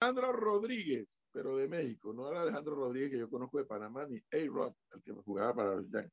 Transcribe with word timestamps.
Alejandro 0.00 0.32
Rodríguez, 0.32 1.08
pero 1.32 1.56
de 1.56 1.66
México, 1.66 2.12
no 2.12 2.30
era 2.30 2.42
Alejandro 2.42 2.76
Rodríguez 2.76 3.10
que 3.10 3.18
yo 3.18 3.28
conozco 3.28 3.58
de 3.58 3.64
Panamá, 3.64 4.06
ni 4.06 4.18
A-Rod, 4.30 4.72
el 4.92 5.02
que 5.02 5.12
jugaba 5.12 5.54
para 5.54 5.74
los 5.76 5.90
Yankees. 5.90 6.12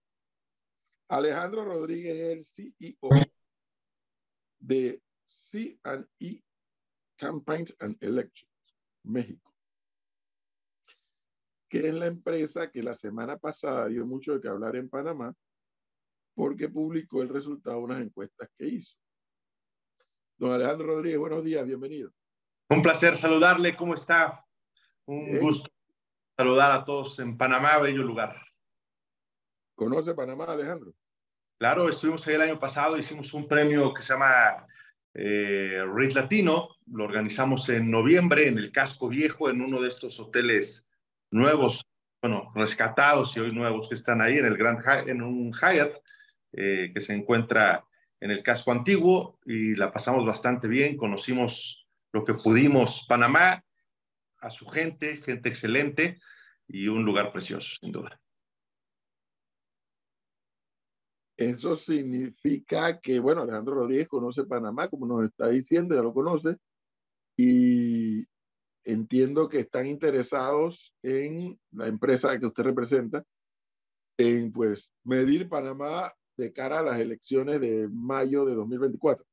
Alejandro 1.07 1.65
Rodríguez 1.65 2.15
es 2.15 2.31
el 2.31 2.45
CEO 2.45 3.09
de 4.57 5.01
C&E 5.27 6.43
Campaigns 7.15 7.75
and 7.79 7.95
Elections, 8.01 8.51
México, 9.03 9.53
que 11.69 11.87
es 11.87 11.93
la 11.93 12.07
empresa 12.07 12.71
que 12.71 12.81
la 12.81 12.95
semana 12.95 13.37
pasada 13.37 13.87
dio 13.87 14.05
mucho 14.05 14.33
de 14.33 14.41
que 14.41 14.47
hablar 14.47 14.75
en 14.75 14.89
Panamá 14.89 15.33
porque 16.33 16.69
publicó 16.69 17.21
el 17.21 17.29
resultado 17.29 17.77
de 17.77 17.83
unas 17.83 18.01
encuestas 18.01 18.49
que 18.57 18.65
hizo. 18.65 18.97
Don 20.37 20.51
Alejandro 20.51 20.87
Rodríguez, 20.87 21.19
buenos 21.19 21.43
días, 21.43 21.65
bienvenido. 21.65 22.11
Un 22.67 22.81
placer 22.81 23.15
saludarle, 23.15 23.75
¿cómo 23.75 23.93
está? 23.93 24.43
Un 25.05 25.39
gusto 25.39 25.69
saludar 26.35 26.71
a 26.71 26.83
todos 26.83 27.19
en 27.19 27.37
Panamá, 27.37 27.77
bello 27.77 28.01
lugar. 28.01 28.41
¿Conoce 29.75 30.15
Panamá, 30.15 30.45
Alejandro? 30.45 30.93
Claro, 31.59 31.87
estuvimos 31.87 32.25
ahí 32.25 32.33
el 32.33 32.41
año 32.41 32.59
pasado, 32.59 32.97
hicimos 32.97 33.33
un 33.35 33.47
premio 33.47 33.93
que 33.93 34.01
se 34.01 34.13
llama 34.13 34.65
eh, 35.13 35.83
Latino, 36.13 36.69
lo 36.87 37.03
organizamos 37.03 37.69
en 37.69 37.91
noviembre 37.91 38.47
en 38.47 38.57
el 38.57 38.71
Casco 38.71 39.09
Viejo, 39.09 39.49
en 39.49 39.61
uno 39.61 39.79
de 39.79 39.89
estos 39.89 40.19
hoteles 40.19 40.89
nuevos, 41.29 41.85
bueno, 42.21 42.51
rescatados 42.55 43.37
y 43.37 43.41
hoy 43.41 43.53
nuevos 43.53 43.87
que 43.87 43.95
están 43.95 44.21
ahí 44.21 44.37
en 44.39 44.45
el 44.45 44.57
Grand 44.57 45.07
en 45.07 45.21
un 45.21 45.53
Hyatt 45.53 45.97
eh, 46.53 46.91
que 46.93 46.99
se 46.99 47.13
encuentra 47.13 47.85
en 48.19 48.31
el 48.31 48.41
casco 48.41 48.71
antiguo 48.71 49.39
y 49.45 49.75
la 49.75 49.91
pasamos 49.91 50.25
bastante 50.25 50.67
bien, 50.67 50.97
conocimos 50.97 51.84
lo 52.15 52.23
que 52.23 52.33
pudimos 52.33 53.05
Panamá, 53.09 53.61
a 54.39 54.49
su 54.49 54.65
gente, 54.67 55.17
gente 55.17 55.49
excelente 55.49 56.17
y 56.65 56.87
un 56.87 57.03
lugar 57.03 57.33
precioso, 57.33 57.75
sin 57.77 57.91
duda. 57.91 58.17
Eso 61.35 61.75
significa 61.75 63.01
que, 63.01 63.19
bueno, 63.19 63.41
Alejandro 63.41 63.75
Rodríguez 63.75 64.07
conoce 64.07 64.45
Panamá, 64.45 64.87
como 64.87 65.05
nos 65.05 65.25
está 65.25 65.49
diciendo, 65.49 65.93
ya 65.93 66.01
lo 66.01 66.13
conoce, 66.13 66.55
y 67.35 68.25
entiendo 68.85 69.49
que 69.49 69.59
están 69.59 69.85
interesados 69.85 70.95
en 71.03 71.59
la 71.71 71.87
empresa 71.87 72.39
que 72.39 72.45
usted 72.45 72.63
representa, 72.63 73.25
en 74.17 74.53
pues 74.53 74.89
medir 75.03 75.49
Panamá 75.49 76.13
de 76.37 76.53
cara 76.53 76.79
a 76.79 76.83
las 76.83 76.97
elecciones 76.97 77.59
de 77.59 77.89
mayo 77.91 78.45
de 78.45 78.55
2024. 78.55 79.25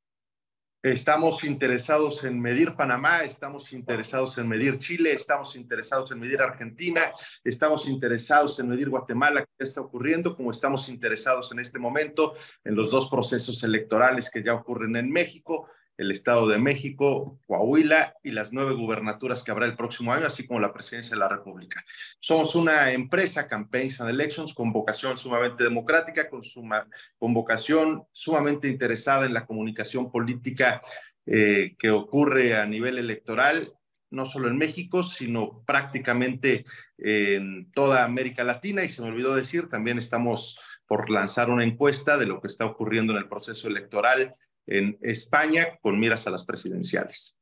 Estamos 0.83 1.44
interesados 1.44 2.25
en 2.25 2.41
medir 2.41 2.75
Panamá, 2.75 3.22
estamos 3.22 3.72
interesados 3.72 4.36
en 4.38 4.48
medir 4.48 4.80
Chile, 4.80 5.12
estamos 5.12 5.55
interesados 5.55 6.11
en 6.11 6.19
medir 6.19 6.42
Argentina, 6.42 7.12
estamos 7.44 7.86
interesados 7.86 8.58
en 8.58 8.69
medir 8.69 8.91
Guatemala, 8.91 9.44
qué 9.44 9.62
está 9.62 9.80
ocurriendo, 9.80 10.34
como 10.34 10.50
estamos 10.50 10.89
interesados 10.89 11.52
en 11.52 11.61
este 11.61 11.78
momento 11.78 12.34
en 12.64 12.74
los 12.74 12.91
dos 12.91 13.08
procesos 13.08 13.62
electorales 13.62 14.28
que 14.28 14.42
ya 14.42 14.55
ocurren 14.55 14.97
en 14.97 15.08
México 15.08 15.69
el 15.97 16.11
Estado 16.11 16.48
de 16.48 16.59
México, 16.59 17.39
Coahuila 17.47 18.15
y 18.23 18.31
las 18.31 18.53
nueve 18.53 18.75
gubernaturas 18.75 19.43
que 19.43 19.51
habrá 19.51 19.67
el 19.67 19.77
próximo 19.77 20.12
año, 20.12 20.27
así 20.27 20.47
como 20.47 20.61
la 20.61 20.73
presidencia 20.73 21.15
de 21.15 21.21
la 21.21 21.29
República. 21.29 21.85
Somos 22.19 22.55
una 22.55 22.93
empresa, 22.93 23.47
Campaigns 23.47 24.01
and 24.01 24.11
Elections, 24.11 24.55
con 24.55 24.73
vocación 24.73 25.19
sumamente 25.19 25.65
democrática, 25.65 26.29
con, 26.29 27.35
vocación 27.35 28.05
sumamente 28.13 28.69
interesada 28.69 29.27
en 29.27 29.35
la 29.35 29.47
comunicación 29.47 30.11
política 30.11 30.83
eh, 31.27 31.77
que 31.79 31.91
ocurre 31.91 32.57
a 32.57 32.67
nivel 32.67 32.98
electoral, 32.98 33.73
no 34.11 34.27
solo 34.27 34.48
en 34.48 34.59
México, 34.59 35.03
sino 35.03 35.63
prácticamente 35.65 36.67
en 36.98 37.70
toda 37.73 38.05
América 38.05 38.45
Latina. 38.45 38.85
Y 38.85 38.89
se 38.89 39.03
me 39.03 39.09
olvidó 39.09 39.35
decir, 39.35 39.69
también 39.69 39.98
estamos 39.98 40.59
por 40.87 41.11
lanzar 41.11 41.48
una 41.48 41.65
encuesta 41.65 42.19
de 42.19 42.27
lo 42.27 42.41
que 42.41 42.48
está 42.48 42.67
ocurriendo 42.67 43.13
en 43.13 43.20
el 43.20 43.29
proceso 43.29 43.69
electoral 43.69 44.35
en 44.67 44.98
España 45.00 45.78
con 45.80 45.98
miras 45.98 46.27
a 46.27 46.30
las 46.30 46.45
presidenciales. 46.45 47.39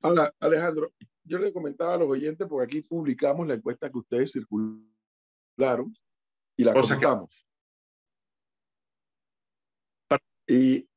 Ahora, 0.00 0.32
Alejandro, 0.38 0.92
yo 1.24 1.38
le 1.38 1.52
comentaba 1.52 1.94
a 1.94 1.98
los 1.98 2.08
oyentes, 2.08 2.46
porque 2.48 2.64
aquí 2.64 2.82
publicamos 2.82 3.46
la 3.46 3.54
encuesta 3.54 3.90
que 3.90 3.98
ustedes 3.98 4.32
circularon 4.32 5.94
y 6.56 6.64
la 6.64 6.72
comentamos. 6.72 7.46
Y 10.46 10.88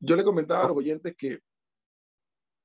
yo 0.00 0.16
le 0.16 0.24
comentaba 0.24 0.64
a 0.64 0.68
los 0.68 0.76
oyentes 0.76 1.14
que 1.16 1.40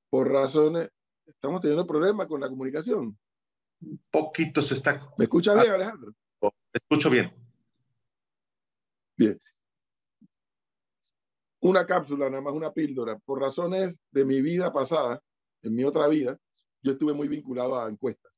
por 0.09 0.31
razones, 0.31 0.89
estamos 1.25 1.61
teniendo 1.61 1.85
problemas 1.85 2.27
con 2.27 2.41
la 2.41 2.49
comunicación. 2.49 3.17
Un 3.81 4.01
poquito 4.09 4.61
se 4.61 4.73
está... 4.73 5.07
¿Me 5.17 5.25
escucha 5.25 5.53
bien, 5.53 5.73
Alejandro? 5.73 6.13
escucho 6.73 7.09
bien. 7.09 7.31
Bien 9.15 9.39
una 11.61 11.85
cápsula, 11.85 12.29
nada 12.29 12.41
más 12.41 12.53
una 12.53 12.71
píldora. 12.71 13.17
Por 13.19 13.41
razones 13.41 13.95
de 14.11 14.25
mi 14.25 14.41
vida 14.41 14.71
pasada, 14.71 15.21
en 15.61 15.75
mi 15.75 15.83
otra 15.83 16.07
vida, 16.07 16.37
yo 16.81 16.93
estuve 16.93 17.13
muy 17.13 17.27
vinculado 17.27 17.79
a 17.79 17.89
encuestas. 17.89 18.31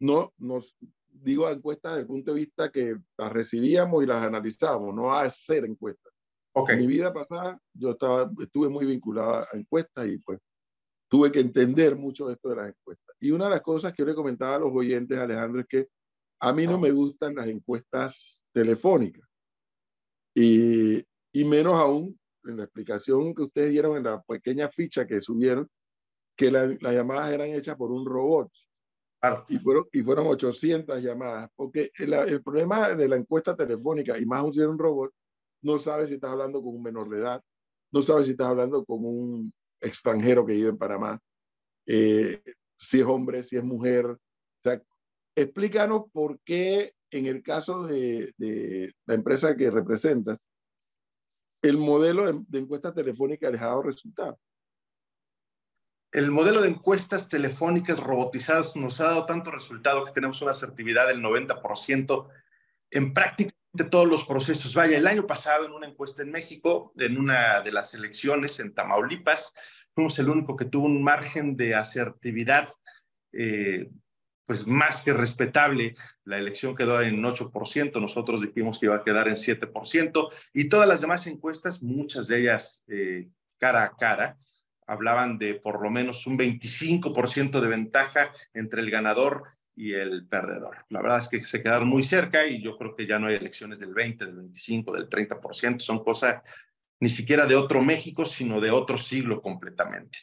No 0.00 0.32
nos 0.38 0.76
digo 1.08 1.46
a 1.46 1.52
encuestas 1.52 1.92
desde 1.92 2.02
el 2.02 2.06
punto 2.06 2.32
de 2.32 2.40
vista 2.40 2.70
que 2.70 2.96
las 3.18 3.32
recibíamos 3.32 4.02
y 4.02 4.06
las 4.06 4.24
analizábamos, 4.24 4.94
no 4.94 5.12
a 5.12 5.22
hacer 5.22 5.64
encuestas. 5.64 6.12
Okay. 6.54 6.74
En 6.74 6.80
mi 6.82 6.86
vida 6.86 7.12
pasada 7.12 7.58
yo 7.72 7.90
estaba, 7.90 8.30
estuve 8.40 8.68
muy 8.68 8.84
vinculado 8.84 9.36
a 9.36 9.48
encuestas 9.52 10.08
y 10.08 10.18
pues 10.18 10.38
tuve 11.08 11.30
que 11.30 11.40
entender 11.40 11.96
mucho 11.96 12.30
esto 12.30 12.50
de 12.50 12.56
las 12.56 12.68
encuestas. 12.68 13.14
Y 13.20 13.30
una 13.30 13.44
de 13.44 13.50
las 13.50 13.60
cosas 13.60 13.92
que 13.92 14.02
yo 14.02 14.06
le 14.06 14.14
comentaba 14.14 14.56
a 14.56 14.58
los 14.58 14.72
oyentes, 14.72 15.18
Alejandro, 15.18 15.60
es 15.60 15.66
que 15.66 15.88
a 16.40 16.52
mí 16.52 16.66
no 16.66 16.78
me 16.78 16.90
gustan 16.90 17.34
las 17.34 17.46
encuestas 17.46 18.44
telefónicas. 18.52 19.28
Y, 20.34 21.04
y 21.32 21.44
menos 21.44 21.74
aún 21.74 22.18
en 22.44 22.56
la 22.56 22.64
explicación 22.64 23.34
que 23.34 23.42
ustedes 23.42 23.70
dieron 23.70 23.96
en 23.96 24.04
la 24.04 24.22
pequeña 24.22 24.68
ficha 24.68 25.06
que 25.06 25.20
subieron, 25.20 25.68
que 26.36 26.50
las 26.50 26.78
llamadas 26.80 27.32
eran 27.32 27.48
hechas 27.48 27.76
por 27.76 27.90
un 27.90 28.06
robot. 28.06 28.50
Y, 29.48 29.58
fueron, 29.58 29.86
y 29.92 30.02
fueron 30.02 30.26
800 30.26 31.00
llamadas, 31.00 31.48
porque 31.54 31.92
el, 31.96 32.12
el, 32.12 32.42
problema 32.42 32.88
de 32.90 33.08
la 33.08 33.16
encuesta 33.16 33.54
telefónica, 33.56 34.18
y 34.18 34.26
más 34.26 34.40
aún 34.40 34.52
si 34.52 34.60
era 34.60 34.68
un 34.68 34.78
robot, 34.78 35.12
no 35.62 35.78
sabe 35.78 36.06
si 36.06 36.14
estás 36.14 36.32
hablando 36.32 36.60
con 36.60 36.74
un 36.74 36.82
menor 36.82 37.08
de 37.08 37.18
edad, 37.18 37.40
no 37.92 38.02
sabe 38.02 38.24
si 38.24 38.32
estás 38.32 38.48
hablando 38.48 38.84
con 38.84 39.04
un 39.04 39.52
extranjero 39.80 40.44
que 40.44 40.54
vive 40.54 40.70
en 40.70 40.78
Panamá, 40.78 41.20
eh, 41.86 42.42
si 42.76 42.98
es 42.98 43.06
hombre, 43.06 43.44
si 43.44 43.56
es 43.56 43.62
mujer. 43.62 44.06
O 44.06 44.18
sea, 44.60 44.82
explícanos 45.36 46.10
por 46.12 46.40
qué 46.40 46.92
en 47.12 47.26
el 47.26 47.42
caso 47.42 47.86
de, 47.86 48.32
de 48.38 48.92
la 49.06 49.14
empresa 49.14 49.54
que 49.54 49.70
representas, 49.70 50.50
el 51.62 51.78
modelo 51.78 52.30
de, 52.32 52.58
encuestas 52.58 52.94
telefónicas 52.94 53.54
ha 53.54 53.66
dado 53.66 53.82
resultados. 53.82 54.38
El 56.10 56.30
modelo 56.30 56.60
de 56.60 56.68
encuestas 56.68 57.28
telefónicas 57.28 57.98
robotizadas 57.98 58.76
nos 58.76 59.00
ha 59.00 59.04
dado 59.04 59.24
tanto 59.24 59.50
resultado 59.50 60.04
que 60.04 60.12
tenemos 60.12 60.42
una 60.42 60.50
asertividad 60.50 61.06
del 61.06 61.22
90% 61.22 62.28
en 62.90 63.14
prácticamente 63.14 63.84
todos 63.90 64.06
los 64.06 64.24
procesos. 64.26 64.74
Vaya, 64.74 64.98
el 64.98 65.06
año 65.06 65.26
pasado 65.26 65.64
en 65.64 65.72
una 65.72 65.88
encuesta 65.88 66.22
en 66.22 66.30
México, 66.30 66.92
en 66.98 67.16
una 67.16 67.62
de 67.62 67.72
las 67.72 67.94
elecciones 67.94 68.60
en 68.60 68.74
Tamaulipas, 68.74 69.54
fuimos 69.94 70.18
el 70.18 70.28
único 70.28 70.54
que 70.56 70.66
tuvo 70.66 70.84
un 70.84 71.02
margen 71.02 71.56
de 71.56 71.74
asertividad 71.74 72.68
eh, 73.32 73.88
pues 74.52 74.66
más 74.66 75.00
que 75.00 75.14
respetable. 75.14 75.94
La 76.24 76.36
elección 76.36 76.76
quedó 76.76 77.00
en 77.00 77.22
8%, 77.22 77.98
nosotros 78.02 78.42
dijimos 78.42 78.78
que 78.78 78.84
iba 78.84 78.96
a 78.96 79.02
quedar 79.02 79.28
en 79.28 79.36
7%, 79.36 80.28
y 80.52 80.68
todas 80.68 80.86
las 80.86 81.00
demás 81.00 81.26
encuestas, 81.26 81.82
muchas 81.82 82.26
de 82.26 82.40
ellas 82.40 82.84
eh, 82.86 83.30
cara 83.56 83.84
a 83.84 83.96
cara, 83.96 84.36
hablaban 84.86 85.38
de 85.38 85.54
por 85.54 85.82
lo 85.82 85.88
menos 85.88 86.26
un 86.26 86.36
25% 86.36 87.62
de 87.62 87.66
ventaja 87.66 88.30
entre 88.52 88.82
el 88.82 88.90
ganador 88.90 89.44
y 89.74 89.94
el 89.94 90.26
perdedor. 90.26 90.84
La 90.90 91.00
verdad 91.00 91.20
es 91.20 91.28
que 91.28 91.42
se 91.46 91.62
quedaron 91.62 91.88
muy 91.88 92.02
cerca 92.02 92.46
y 92.46 92.62
yo 92.62 92.76
creo 92.76 92.94
que 92.94 93.06
ya 93.06 93.18
no 93.18 93.28
hay 93.28 93.36
elecciones 93.36 93.78
del 93.78 93.94
20, 93.94 94.26
del 94.26 94.36
25, 94.36 94.92
del 94.92 95.08
30%, 95.08 95.80
son 95.80 96.04
cosas 96.04 96.42
ni 97.00 97.08
siquiera 97.08 97.46
de 97.46 97.56
otro 97.56 97.80
México, 97.80 98.26
sino 98.26 98.60
de 98.60 98.70
otro 98.70 98.98
siglo 98.98 99.40
completamente. 99.40 100.18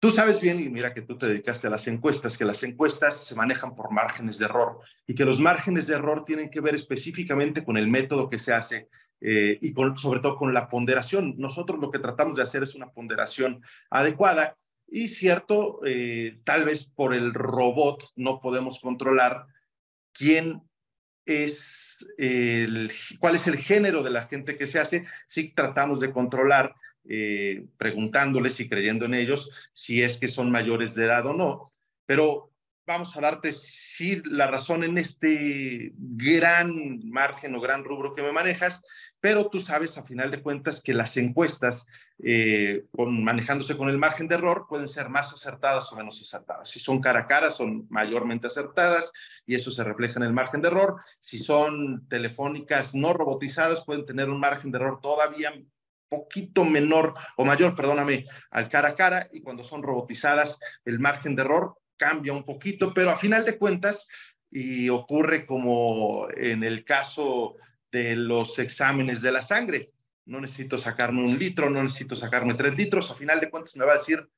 Tú 0.00 0.10
sabes 0.10 0.40
bien, 0.40 0.58
y 0.58 0.70
mira 0.70 0.94
que 0.94 1.02
tú 1.02 1.18
te 1.18 1.26
dedicaste 1.26 1.66
a 1.66 1.70
las 1.70 1.86
encuestas, 1.86 2.38
que 2.38 2.46
las 2.46 2.62
encuestas 2.62 3.22
se 3.22 3.34
manejan 3.34 3.76
por 3.76 3.92
márgenes 3.92 4.38
de 4.38 4.46
error 4.46 4.80
y 5.06 5.14
que 5.14 5.26
los 5.26 5.38
márgenes 5.38 5.86
de 5.86 5.94
error 5.94 6.24
tienen 6.24 6.48
que 6.48 6.62
ver 6.62 6.74
específicamente 6.74 7.62
con 7.62 7.76
el 7.76 7.86
método 7.86 8.30
que 8.30 8.38
se 8.38 8.54
hace 8.54 8.88
eh, 9.20 9.58
y 9.60 9.74
sobre 9.96 10.20
todo 10.20 10.36
con 10.36 10.54
la 10.54 10.70
ponderación. 10.70 11.34
Nosotros 11.36 11.78
lo 11.78 11.90
que 11.90 11.98
tratamos 11.98 12.38
de 12.38 12.42
hacer 12.42 12.62
es 12.62 12.74
una 12.74 12.90
ponderación 12.90 13.62
adecuada 13.90 14.56
y 14.88 15.08
cierto, 15.08 15.80
eh, 15.84 16.40
tal 16.44 16.64
vez 16.64 16.84
por 16.84 17.12
el 17.12 17.34
robot 17.34 18.02
no 18.16 18.40
podemos 18.40 18.80
controlar 18.80 19.48
quién 20.14 20.62
es 21.26 22.10
el, 22.16 22.90
cuál 23.18 23.34
es 23.34 23.46
el 23.46 23.58
género 23.58 24.02
de 24.02 24.10
la 24.10 24.26
gente 24.26 24.56
que 24.56 24.66
se 24.66 24.80
hace, 24.80 25.04
sí 25.28 25.52
tratamos 25.54 26.00
de 26.00 26.10
controlar 26.10 26.74
eh, 27.08 27.66
preguntándoles 27.76 28.60
y 28.60 28.68
creyendo 28.68 29.06
en 29.06 29.14
ellos 29.14 29.50
si 29.72 30.02
es 30.02 30.18
que 30.18 30.28
son 30.28 30.50
mayores 30.50 30.94
de 30.94 31.04
edad 31.04 31.26
o 31.26 31.32
no. 31.32 31.72
Pero 32.06 32.50
vamos 32.90 33.16
a 33.16 33.20
darte 33.20 33.52
sí 33.52 34.20
la 34.24 34.48
razón 34.48 34.82
en 34.82 34.98
este 34.98 35.92
gran 35.96 37.00
margen 37.08 37.54
o 37.54 37.60
gran 37.60 37.84
rubro 37.84 38.14
que 38.14 38.22
me 38.22 38.32
manejas, 38.32 38.82
pero 39.20 39.48
tú 39.48 39.60
sabes 39.60 39.96
a 39.96 40.02
final 40.02 40.30
de 40.30 40.42
cuentas 40.42 40.82
que 40.82 40.92
las 40.92 41.16
encuestas, 41.16 41.86
eh, 42.18 42.86
con, 42.90 43.22
manejándose 43.22 43.76
con 43.76 43.88
el 43.90 43.98
margen 43.98 44.26
de 44.26 44.34
error, 44.34 44.66
pueden 44.68 44.88
ser 44.88 45.08
más 45.08 45.32
acertadas 45.32 45.92
o 45.92 45.96
menos 45.96 46.20
acertadas. 46.20 46.68
Si 46.68 46.80
son 46.80 47.00
cara 47.00 47.20
a 47.20 47.26
cara, 47.26 47.50
son 47.50 47.86
mayormente 47.90 48.48
acertadas 48.48 49.12
y 49.46 49.54
eso 49.54 49.70
se 49.70 49.84
refleja 49.84 50.18
en 50.18 50.24
el 50.24 50.32
margen 50.32 50.60
de 50.60 50.68
error. 50.68 50.96
Si 51.20 51.38
son 51.38 52.08
telefónicas 52.08 52.94
no 52.94 53.12
robotizadas, 53.12 53.84
pueden 53.84 54.04
tener 54.04 54.28
un 54.28 54.40
margen 54.40 54.72
de 54.72 54.78
error 54.78 55.00
todavía 55.00 55.52
poquito 56.10 56.64
menor 56.64 57.14
o 57.36 57.44
mayor, 57.46 57.74
perdóname, 57.74 58.26
al 58.50 58.68
cara 58.68 58.90
a 58.90 58.94
cara 58.94 59.28
y 59.32 59.40
cuando 59.40 59.64
son 59.64 59.82
robotizadas 59.82 60.58
el 60.84 60.98
margen 60.98 61.34
de 61.36 61.42
error 61.42 61.76
cambia 61.96 62.32
un 62.32 62.44
poquito, 62.44 62.92
pero 62.92 63.10
a 63.10 63.16
final 63.16 63.44
de 63.44 63.56
cuentas, 63.56 64.06
y 64.50 64.88
ocurre 64.88 65.46
como 65.46 66.28
en 66.36 66.64
el 66.64 66.84
caso 66.84 67.56
de 67.92 68.16
los 68.16 68.58
exámenes 68.58 69.22
de 69.22 69.32
la 69.32 69.42
sangre, 69.42 69.90
no 70.26 70.40
necesito 70.40 70.76
sacarme 70.78 71.22
un 71.22 71.38
litro, 71.38 71.70
no 71.70 71.82
necesito 71.82 72.16
sacarme 72.16 72.54
tres 72.54 72.76
litros, 72.76 73.10
a 73.10 73.14
final 73.14 73.38
de 73.40 73.50
cuentas 73.50 73.76
me 73.76 73.84
va 73.84 73.92
a 73.92 73.98
decir 73.98 74.28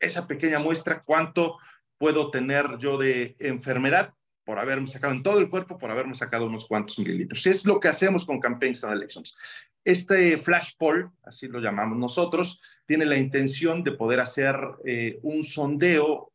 esa 0.00 0.26
pequeña 0.26 0.58
muestra 0.58 1.02
cuánto 1.02 1.58
puedo 1.98 2.30
tener 2.30 2.78
yo 2.78 2.96
de 2.96 3.36
enfermedad 3.38 4.14
por 4.44 4.58
haberme 4.58 4.86
sacado 4.86 5.12
en 5.12 5.22
todo 5.22 5.38
el 5.38 5.48
cuerpo, 5.48 5.78
por 5.78 5.90
haberme 5.90 6.14
sacado 6.14 6.46
unos 6.46 6.66
cuantos 6.66 6.98
mililitros. 6.98 7.46
Es 7.46 7.64
lo 7.64 7.80
que 7.80 7.88
hacemos 7.88 8.24
con 8.24 8.40
Campaigns 8.40 8.84
and 8.84 8.92
Elections. 8.92 9.36
Este 9.82 10.38
flash 10.38 10.72
poll, 10.78 11.10
así 11.24 11.48
lo 11.48 11.60
llamamos 11.60 11.98
nosotros, 11.98 12.60
tiene 12.86 13.04
la 13.04 13.16
intención 13.16 13.82
de 13.82 13.92
poder 13.92 14.20
hacer 14.20 14.56
eh, 14.84 15.18
un 15.22 15.42
sondeo 15.42 16.32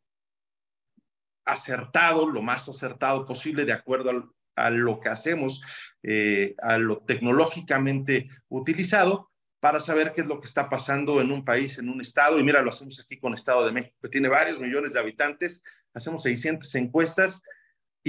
acertado, 1.46 2.30
lo 2.30 2.42
más 2.42 2.68
acertado 2.68 3.26
posible 3.26 3.66
de 3.66 3.74
acuerdo 3.74 4.34
a 4.56 4.70
lo 4.70 5.00
que 5.00 5.10
hacemos, 5.10 5.62
eh, 6.04 6.56
a 6.60 6.78
lo 6.78 7.00
tecnológicamente 7.00 8.30
utilizado, 8.50 9.32
para 9.60 9.80
saber 9.80 10.14
qué 10.14 10.22
es 10.22 10.28
lo 10.28 10.40
que 10.40 10.48
está 10.48 10.70
pasando 10.70 11.20
en 11.22 11.32
un 11.32 11.44
país, 11.44 11.78
en 11.78 11.90
un 11.90 12.02
estado. 12.02 12.40
Y 12.40 12.44
mira, 12.44 12.62
lo 12.62 12.70
hacemos 12.70 13.00
aquí 13.00 13.20
con 13.20 13.34
Estado 13.34 13.66
de 13.66 13.72
México, 13.72 13.98
que 14.02 14.10
tiene 14.10 14.30
varios 14.30 14.60
millones 14.60 14.94
de 14.94 15.00
habitantes. 15.00 15.64
Hacemos 15.94 16.24
600 16.24 16.74
encuestas 16.76 17.44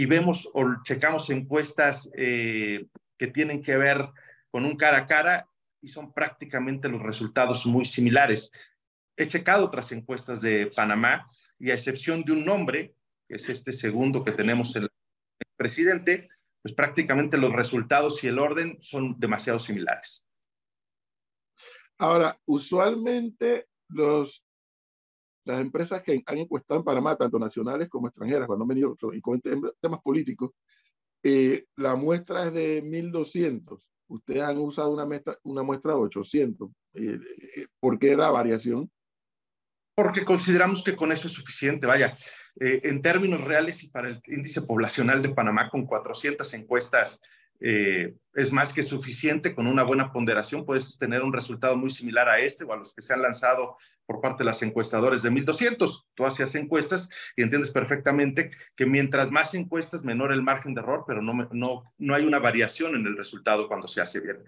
y 0.00 0.06
vemos 0.06 0.48
o 0.54 0.82
checamos 0.82 1.28
encuestas 1.28 2.08
eh, 2.14 2.86
que 3.18 3.26
tienen 3.26 3.62
que 3.62 3.76
ver 3.76 4.08
con 4.50 4.64
un 4.64 4.74
cara 4.74 5.00
a 5.00 5.06
cara 5.06 5.46
y 5.82 5.88
son 5.88 6.14
prácticamente 6.14 6.88
los 6.88 7.02
resultados 7.02 7.66
muy 7.66 7.84
similares. 7.84 8.50
He 9.14 9.28
checado 9.28 9.66
otras 9.66 9.92
encuestas 9.92 10.40
de 10.40 10.68
Panamá 10.74 11.28
y 11.58 11.70
a 11.70 11.74
excepción 11.74 12.22
de 12.22 12.32
un 12.32 12.46
nombre, 12.46 12.94
que 13.28 13.34
es 13.34 13.46
este 13.50 13.74
segundo 13.74 14.24
que 14.24 14.32
tenemos 14.32 14.74
el, 14.74 14.88
presidente, 15.54 16.30
pues 16.62 16.74
prácticamente 16.74 17.36
los 17.36 17.52
resultados 17.52 18.24
y 18.24 18.28
el 18.28 18.38
orden 18.38 18.78
son 18.80 19.20
demasiado 19.20 19.58
similares. 19.58 20.26
Ahora, 21.98 22.40
usualmente 22.46 23.66
los, 23.90 24.46
las 25.50 25.60
empresas 25.60 26.02
que 26.02 26.22
han 26.24 26.38
encuestado 26.38 26.80
en 26.80 26.84
Panamá, 26.84 27.16
tanto 27.16 27.38
nacionales 27.38 27.88
como 27.88 28.08
extranjeras, 28.08 28.46
cuando 28.46 28.64
han 28.64 28.68
venido 28.68 28.96
y 29.12 29.20
con 29.20 29.40
temas 29.40 30.00
políticos, 30.02 30.50
eh, 31.22 31.64
la 31.76 31.96
muestra 31.96 32.46
es 32.46 32.52
de 32.52 32.82
1200. 32.82 33.86
Ustedes 34.08 34.42
han 34.42 34.58
usado 34.58 34.90
una 34.90 35.06
muestra, 35.06 35.36
una 35.44 35.62
muestra 35.62 35.92
de 35.92 35.98
800. 36.00 36.70
Eh, 36.94 37.18
eh, 37.56 37.66
¿Por 37.78 37.98
qué 37.98 38.16
la 38.16 38.30
variación? 38.30 38.90
Porque 39.94 40.24
consideramos 40.24 40.82
que 40.82 40.96
con 40.96 41.12
eso 41.12 41.26
es 41.28 41.32
suficiente. 41.32 41.86
Vaya, 41.86 42.16
eh, 42.58 42.80
en 42.84 43.00
términos 43.00 43.40
reales 43.42 43.82
y 43.82 43.88
para 43.88 44.08
el 44.08 44.20
índice 44.26 44.62
poblacional 44.62 45.22
de 45.22 45.28
Panamá 45.30 45.70
con 45.70 45.86
400 45.86 46.52
encuestas 46.54 47.20
eh, 47.60 48.14
es 48.34 48.52
más 48.52 48.72
que 48.72 48.82
suficiente 48.82 49.54
con 49.54 49.66
una 49.66 49.82
buena 49.82 50.12
ponderación. 50.12 50.64
Puedes 50.64 50.98
tener 50.98 51.22
un 51.22 51.32
resultado 51.32 51.76
muy 51.76 51.90
similar 51.90 52.28
a 52.28 52.38
este 52.38 52.64
o 52.64 52.72
a 52.72 52.76
los 52.76 52.92
que 52.92 53.02
se 53.02 53.12
han 53.12 53.22
lanzado 53.22 53.76
por 54.06 54.20
parte 54.20 54.38
de 54.38 54.46
las 54.46 54.62
encuestadores 54.62 55.22
de 55.22 55.30
1200. 55.30 56.08
Tú 56.14 56.26
hacías 56.26 56.54
encuestas 56.54 57.08
y 57.36 57.42
entiendes 57.42 57.70
perfectamente 57.70 58.50
que 58.76 58.86
mientras 58.86 59.30
más 59.30 59.54
encuestas, 59.54 60.04
menor 60.04 60.32
el 60.32 60.42
margen 60.42 60.74
de 60.74 60.80
error, 60.80 61.04
pero 61.06 61.22
no, 61.22 61.48
no, 61.52 61.92
no 61.98 62.14
hay 62.14 62.24
una 62.24 62.38
variación 62.38 62.96
en 62.96 63.06
el 63.06 63.16
resultado 63.16 63.68
cuando 63.68 63.86
se 63.86 64.00
hace 64.00 64.20
bien. 64.20 64.38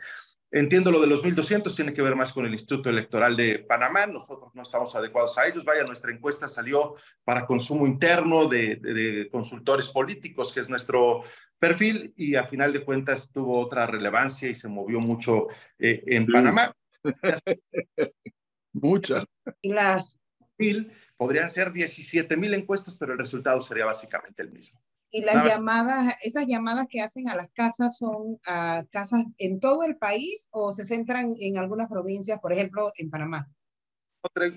Entiendo 0.55 0.91
lo 0.91 1.01
de 1.01 1.07
los 1.07 1.25
1.200, 1.25 1.75
tiene 1.75 1.95
que 1.95 2.03
ver 2.03 2.15
más 2.15 2.31
con 2.31 2.45
el 2.45 2.53
Instituto 2.53 2.91
Electoral 2.91 3.35
de 3.37 3.61
Panamá. 3.61 4.05
Nosotros 4.07 4.55
no 4.55 4.61
estamos 4.61 4.95
adecuados 4.95 5.39
a 5.39 5.47
ellos. 5.47 5.65
Vaya, 5.65 5.83
nuestra 5.85 6.13
encuesta 6.13 6.47
salió 6.47 6.95
para 7.25 7.47
consumo 7.47 7.87
interno 7.87 8.47
de, 8.47 9.29
consultores 9.33 9.89
políticos, 9.89 10.53
que 10.53 10.61
es 10.61 10.69
nuestro 10.69 11.23
perfil, 11.63 12.13
y 12.17 12.35
a 12.35 12.45
final 12.49 12.73
de 12.73 12.85
cuentas 12.85 13.31
tuvo 13.31 13.61
otra 13.61 13.87
relevancia 13.87 14.49
y 14.49 14.55
se 14.57 14.67
movió 14.67 14.99
mucho 14.99 15.47
eh, 15.79 16.03
en 16.07 16.27
Panamá. 16.27 16.75
Muchas. 18.73 19.25
Y 19.61 19.73
las 19.73 20.19
podrían 21.17 21.49
ser 21.49 21.73
17 21.73 22.37
mil 22.37 22.53
encuestas, 22.55 22.97
pero 22.97 23.13
el 23.13 23.19
resultado 23.19 23.61
sería 23.61 23.85
básicamente 23.85 24.43
el 24.43 24.51
mismo. 24.51 24.81
Y 25.13 25.21
las 25.23 25.45
llamadas, 25.45 26.17
esas 26.23 26.49
llamadas 26.49 26.89
que 26.91 27.01
hacen 27.01 27.29
a 27.29 27.37
las 27.37 27.49
casas 27.53 27.97
son 27.97 28.41
a 28.45 28.85
casas 28.91 29.23
en 29.39 29.61
todo 29.61 29.85
el 29.85 29.97
país 29.97 30.49
o 30.51 30.73
se 30.73 30.85
centran 30.85 31.33
en 31.39 31.59
algunas 31.59 31.89
provincias, 31.89 32.41
por 32.41 32.53
ejemplo, 32.53 32.91
en 32.97 33.09
Panamá. 33.09 33.49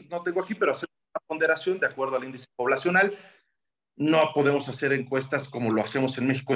No, 0.10 0.24
tengo 0.24 0.42
aquí, 0.42 0.56
pero 0.56 0.72
hacer 0.72 0.90
una 1.13 1.22
ponderación 1.28 1.80
de 1.80 1.86
acuerdo 1.86 2.16
al 2.16 2.24
índice 2.24 2.48
poblacional. 2.56 3.16
No 3.96 4.31
podemos 4.34 4.68
hacer 4.69 4.92
encuestas 4.92 5.48
como 5.48 5.72
lo 5.72 5.84
hacemos 5.84 6.18
en 6.18 6.28
México, 6.28 6.56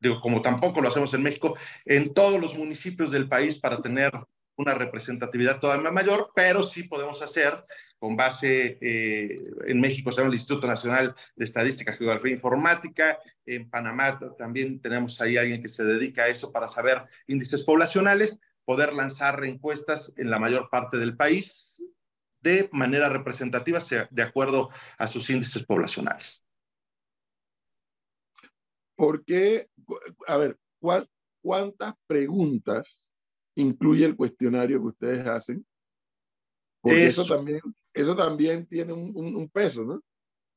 digo, 0.00 0.20
como 0.20 0.42
tampoco 0.42 0.80
lo 0.80 0.88
hacemos 0.88 1.12
en 1.14 1.22
México, 1.22 1.56
en 1.84 2.14
todos 2.14 2.40
los 2.40 2.56
municipios 2.56 3.10
del 3.10 3.28
país 3.28 3.56
para 3.58 3.80
tener 3.80 4.10
una 4.56 4.74
representatividad 4.74 5.58
todavía 5.58 5.90
mayor, 5.90 6.30
pero 6.34 6.62
sí 6.62 6.82
podemos 6.82 7.22
hacer 7.22 7.62
con 7.98 8.16
base 8.16 8.78
eh, 8.80 9.36
en 9.66 9.80
México, 9.80 10.10
se 10.10 10.18
llama 10.18 10.28
el 10.28 10.34
Instituto 10.34 10.66
Nacional 10.66 11.14
de 11.36 11.44
Estadística, 11.44 11.92
Geografía 11.92 12.30
e 12.30 12.34
Informática, 12.34 13.18
en 13.44 13.68
Panamá 13.68 14.18
también 14.38 14.80
tenemos 14.80 15.20
ahí 15.20 15.36
alguien 15.36 15.62
que 15.62 15.68
se 15.68 15.84
dedica 15.84 16.24
a 16.24 16.28
eso 16.28 16.52
para 16.52 16.68
saber 16.68 17.02
índices 17.26 17.62
poblacionales, 17.62 18.40
poder 18.64 18.94
lanzar 18.94 19.42
encuestas 19.44 20.12
en 20.16 20.30
la 20.30 20.38
mayor 20.38 20.68
parte 20.70 20.96
del 20.96 21.16
país 21.16 21.82
de 22.40 22.68
manera 22.72 23.08
representativa 23.08 23.80
de 24.10 24.22
acuerdo 24.22 24.70
a 24.96 25.06
sus 25.06 25.28
índices 25.28 25.64
poblacionales. 25.64 26.44
¿Por 28.94 29.24
qué? 29.24 29.69
A 30.26 30.36
ver, 30.36 30.58
¿cuántas 31.42 31.94
preguntas 32.06 33.10
incluye 33.54 34.04
el 34.04 34.16
cuestionario 34.16 34.80
que 34.80 34.86
ustedes 34.86 35.26
hacen. 35.26 35.66
Porque 36.80 37.06
eso, 37.06 37.24
también, 37.24 37.60
eso 37.92 38.16
también 38.16 38.66
tiene 38.66 38.92
un, 38.92 39.12
un, 39.14 39.48
peso, 39.50 39.84
¿no? 39.84 40.02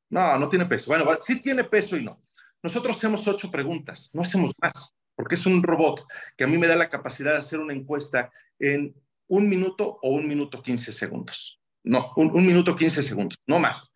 No, 0.10 0.38
no 0.38 0.48
tiene 0.48 0.66
peso. 0.66 0.90
Bueno, 0.90 1.06
sí 1.22 1.42
tiene 1.42 1.66
peso 1.66 1.98
y 1.98 2.04
no. 2.04 2.22
Nosotros 2.62 2.96
hacemos 2.96 3.28
ocho 3.28 3.52
preguntas, 3.52 4.10
no 4.14 4.22
hacemos 4.22 4.54
más, 4.62 4.96
porque 5.16 5.36
es 5.36 5.46
un 5.46 5.62
robot 5.62 6.06
que 6.38 6.46
a 6.46 6.48
mí 6.48 6.58
me 6.58 6.68
da 6.68 6.78
la 6.78 6.90
capacidad 6.90 7.34
de 7.34 7.40
hacer 7.40 7.60
una 7.60 7.74
encuesta 7.74 8.32
en 8.58 8.96
un 9.28 9.50
minuto 9.50 10.00
o 10.02 10.12
un 10.12 10.28
minuto 10.28 10.62
quince 10.64 10.94
segundos. 10.94 11.60
No, 11.84 12.14
un, 12.16 12.32
un 12.32 12.48
minuto 12.48 12.74
quince 12.76 13.04
segundos, 13.04 13.44
no 13.46 13.60
más. 13.60 13.92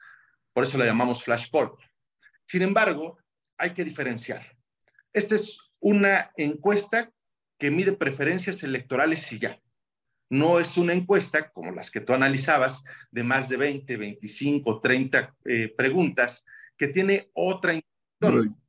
Por 0.52 0.64
eso 0.64 0.78
la 0.78 0.86
llamamos 0.86 1.24
flash 1.24 1.50
poll. 1.50 1.78
Sin 2.46 2.62
embargo, 2.62 3.20
hay 3.58 3.74
que 3.74 3.86
diferenciar. 3.86 4.57
Esta 5.18 5.34
es 5.34 5.58
una 5.80 6.32
encuesta 6.38 7.12
que 7.58 7.72
mide 7.72 7.94
preferencias 7.94 8.62
electorales 8.62 9.32
y 9.34 9.40
ya. 9.40 9.60
No 10.30 10.60
es 10.60 10.78
una 10.78 10.94
encuesta 10.94 11.50
como 11.50 11.72
las 11.72 11.90
que 11.90 12.02
tú 12.02 12.14
analizabas 12.14 12.84
de 13.10 13.24
más 13.24 13.50
de 13.50 13.58
20, 13.58 13.98
25, 13.98 14.80
30 14.80 15.36
preguntas 15.76 16.46
que 16.78 16.90
tiene 16.90 17.32
otra 17.34 17.74
intención. 17.74 18.62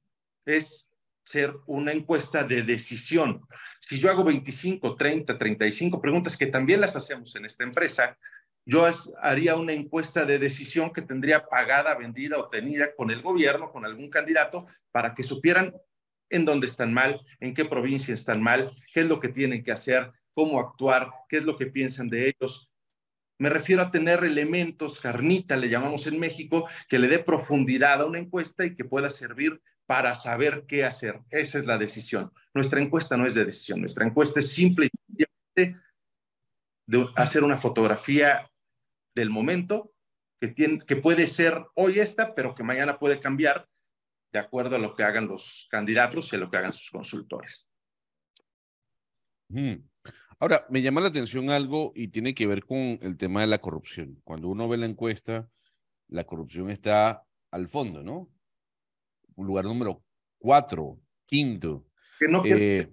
Es 0.46 0.86
ser 1.22 1.54
una 1.66 1.92
encuesta 1.92 2.42
de 2.44 2.62
decisión. 2.62 3.42
Si 3.78 3.98
yo 3.98 4.08
hago 4.08 4.24
25, 4.24 4.96
30, 4.96 5.36
35 5.36 6.00
preguntas 6.00 6.34
que 6.34 6.46
también 6.46 6.80
las 6.80 6.96
hacemos 6.96 7.36
en 7.36 7.44
esta 7.44 7.64
empresa, 7.64 8.16
yo 8.64 8.88
haría 9.20 9.56
una 9.56 9.74
encuesta 9.74 10.24
de 10.24 10.38
decisión 10.38 10.94
que 10.94 11.02
tendría 11.02 11.44
pagada, 11.46 11.94
vendida 11.94 12.38
o 12.38 12.48
tenida 12.48 12.94
con 12.96 13.10
el 13.10 13.20
gobierno, 13.20 13.70
con 13.70 13.84
algún 13.84 14.08
candidato, 14.08 14.64
para 14.90 15.14
que 15.14 15.22
supieran 15.22 15.74
en 16.30 16.44
dónde 16.44 16.66
están 16.66 16.92
mal, 16.92 17.20
en 17.40 17.54
qué 17.54 17.64
provincia 17.64 18.14
están 18.14 18.42
mal, 18.42 18.72
qué 18.92 19.00
es 19.00 19.06
lo 19.06 19.20
que 19.20 19.28
tienen 19.28 19.62
que 19.62 19.72
hacer, 19.72 20.12
cómo 20.34 20.60
actuar, 20.60 21.10
qué 21.28 21.38
es 21.38 21.44
lo 21.44 21.56
que 21.56 21.66
piensan 21.66 22.08
de 22.08 22.28
ellos. 22.28 22.68
Me 23.38 23.48
refiero 23.48 23.82
a 23.82 23.90
tener 23.90 24.24
elementos, 24.24 25.00
carnita 25.00 25.56
le 25.56 25.68
llamamos 25.68 26.06
en 26.06 26.18
México, 26.18 26.68
que 26.88 26.98
le 26.98 27.08
dé 27.08 27.18
profundidad 27.18 28.02
a 28.02 28.06
una 28.06 28.18
encuesta 28.18 28.64
y 28.64 28.74
que 28.74 28.84
pueda 28.84 29.10
servir 29.10 29.60
para 29.86 30.14
saber 30.14 30.64
qué 30.66 30.84
hacer. 30.84 31.20
Esa 31.30 31.58
es 31.58 31.64
la 31.64 31.78
decisión. 31.78 32.32
Nuestra 32.52 32.80
encuesta 32.80 33.16
no 33.16 33.26
es 33.26 33.34
de 33.34 33.44
decisión, 33.44 33.80
nuestra 33.80 34.06
encuesta 34.06 34.40
es 34.40 34.52
simple 34.52 34.88
y 35.08 35.24
de 35.56 35.76
hacer 37.16 37.44
una 37.44 37.58
fotografía 37.58 38.50
del 39.14 39.30
momento 39.30 39.92
que, 40.40 40.48
tiene, 40.48 40.78
que 40.80 40.96
puede 40.96 41.26
ser 41.26 41.64
hoy 41.74 42.00
esta, 42.00 42.34
pero 42.34 42.54
que 42.54 42.62
mañana 42.62 42.98
puede 42.98 43.20
cambiar 43.20 43.68
de 44.32 44.38
acuerdo 44.38 44.76
a 44.76 44.78
lo 44.78 44.94
que 44.94 45.02
hagan 45.02 45.28
los 45.28 45.66
candidatos 45.70 46.32
y 46.32 46.36
a 46.36 46.38
lo 46.38 46.50
que 46.50 46.56
hagan 46.56 46.72
sus 46.72 46.90
consultores. 46.90 47.68
Ahora, 50.38 50.66
me 50.68 50.82
llama 50.82 51.00
la 51.00 51.08
atención 51.08 51.50
algo 51.50 51.92
y 51.94 52.08
tiene 52.08 52.34
que 52.34 52.46
ver 52.46 52.64
con 52.64 52.98
el 53.02 53.16
tema 53.16 53.40
de 53.40 53.46
la 53.46 53.58
corrupción. 53.58 54.20
Cuando 54.24 54.48
uno 54.48 54.68
ve 54.68 54.76
la 54.76 54.86
encuesta, 54.86 55.48
la 56.08 56.24
corrupción 56.24 56.70
está 56.70 57.24
al 57.50 57.68
fondo, 57.68 58.02
¿no? 58.02 58.30
Lugar 59.36 59.64
número 59.64 60.04
cuatro, 60.38 61.00
quinto. 61.26 61.86
Que 62.18 62.28
no, 62.28 62.42
eh, 62.44 62.92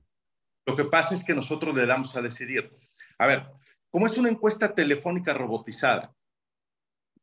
lo 0.65 0.75
que 0.75 0.85
pasa 0.85 1.13
es 1.13 1.23
que 1.23 1.35
nosotros 1.35 1.75
le 1.75 1.85
damos 1.85 2.15
a 2.15 2.21
decidir. 2.21 2.71
A 3.17 3.27
ver, 3.27 3.45
como 3.89 4.07
es 4.07 4.17
una 4.17 4.29
encuesta 4.29 4.73
telefónica 4.73 5.33
robotizada, 5.33 6.15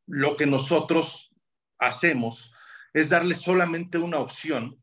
lo 0.05 0.35
que 0.35 0.45
nosotros 0.45 1.33
hacemos 1.77 2.52
es 2.93 3.09
darle 3.09 3.35
solamente 3.35 3.97
una 3.97 4.19
opción 4.19 4.79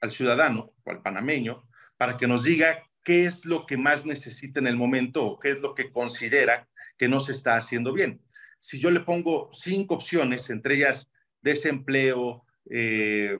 al 0.00 0.12
ciudadano 0.12 0.72
o 0.84 0.90
al 0.90 1.02
panameño 1.02 1.68
para 1.96 2.16
que 2.16 2.26
nos 2.26 2.44
diga 2.44 2.82
qué 3.02 3.24
es 3.24 3.44
lo 3.44 3.66
que 3.66 3.76
más 3.76 4.04
necesita 4.04 4.60
en 4.60 4.66
el 4.66 4.76
momento 4.76 5.24
o 5.24 5.38
qué 5.38 5.52
es 5.52 5.58
lo 5.60 5.74
que 5.74 5.92
considera 5.92 6.68
que 6.98 7.08
no 7.08 7.20
se 7.20 7.32
está 7.32 7.56
haciendo 7.56 7.92
bien. 7.92 8.20
Si 8.60 8.80
yo 8.80 8.90
le 8.90 9.00
pongo 9.00 9.50
cinco 9.52 9.94
opciones, 9.94 10.50
entre 10.50 10.74
ellas 10.74 11.10
desempleo, 11.40 12.44
eh, 12.68 13.38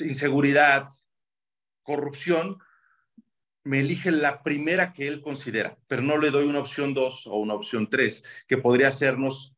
inseguridad, 0.00 0.88
corrupción, 1.82 2.58
me 3.62 3.80
elige 3.80 4.10
la 4.10 4.42
primera 4.42 4.92
que 4.92 5.06
él 5.06 5.20
considera, 5.20 5.78
pero 5.86 6.02
no 6.02 6.18
le 6.18 6.30
doy 6.30 6.46
una 6.46 6.60
opción 6.60 6.94
dos 6.94 7.26
o 7.26 7.36
una 7.36 7.54
opción 7.54 7.88
tres, 7.88 8.24
que 8.46 8.56
podría 8.56 8.88
hacernos 8.88 9.54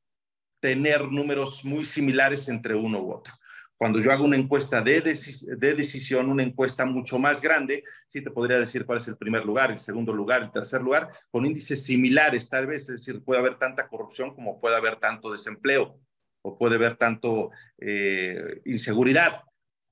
tener 0.60 1.10
números 1.10 1.64
muy 1.64 1.84
similares 1.84 2.48
entre 2.48 2.74
uno 2.74 3.00
u 3.00 3.12
otro. 3.12 3.34
Cuando 3.80 3.98
yo 3.98 4.12
hago 4.12 4.24
una 4.24 4.36
encuesta 4.36 4.82
de, 4.82 5.00
de, 5.00 5.74
decisión, 5.74 6.28
una 6.28 6.42
encuesta 6.42 6.84
mucho 6.84 7.18
más 7.18 7.40
grande, 7.40 7.82
sí 8.08 8.20
te 8.20 8.30
podría 8.30 8.58
decir 8.58 8.84
cuál 8.84 8.98
es 8.98 9.08
el 9.08 9.16
primer 9.16 9.46
lugar, 9.46 9.70
el 9.70 9.80
segundo 9.80 10.12
lugar, 10.12 10.42
el 10.42 10.52
tercer 10.52 10.82
lugar, 10.82 11.08
con 11.30 11.46
índices 11.46 11.82
similares 11.82 12.50
tal 12.50 12.66
vez, 12.66 12.82
es 12.82 13.00
decir, 13.06 13.24
puede 13.24 13.40
haber 13.40 13.58
tanta 13.58 13.88
corrupción 13.88 14.34
como 14.34 14.60
puede 14.60 14.76
haber 14.76 14.96
tanto 14.96 15.32
desempleo 15.32 15.98
o 16.42 16.58
puede 16.58 16.74
haber 16.74 16.96
tanto 16.96 17.52
eh, 17.78 18.60
inseguridad. 18.66 19.44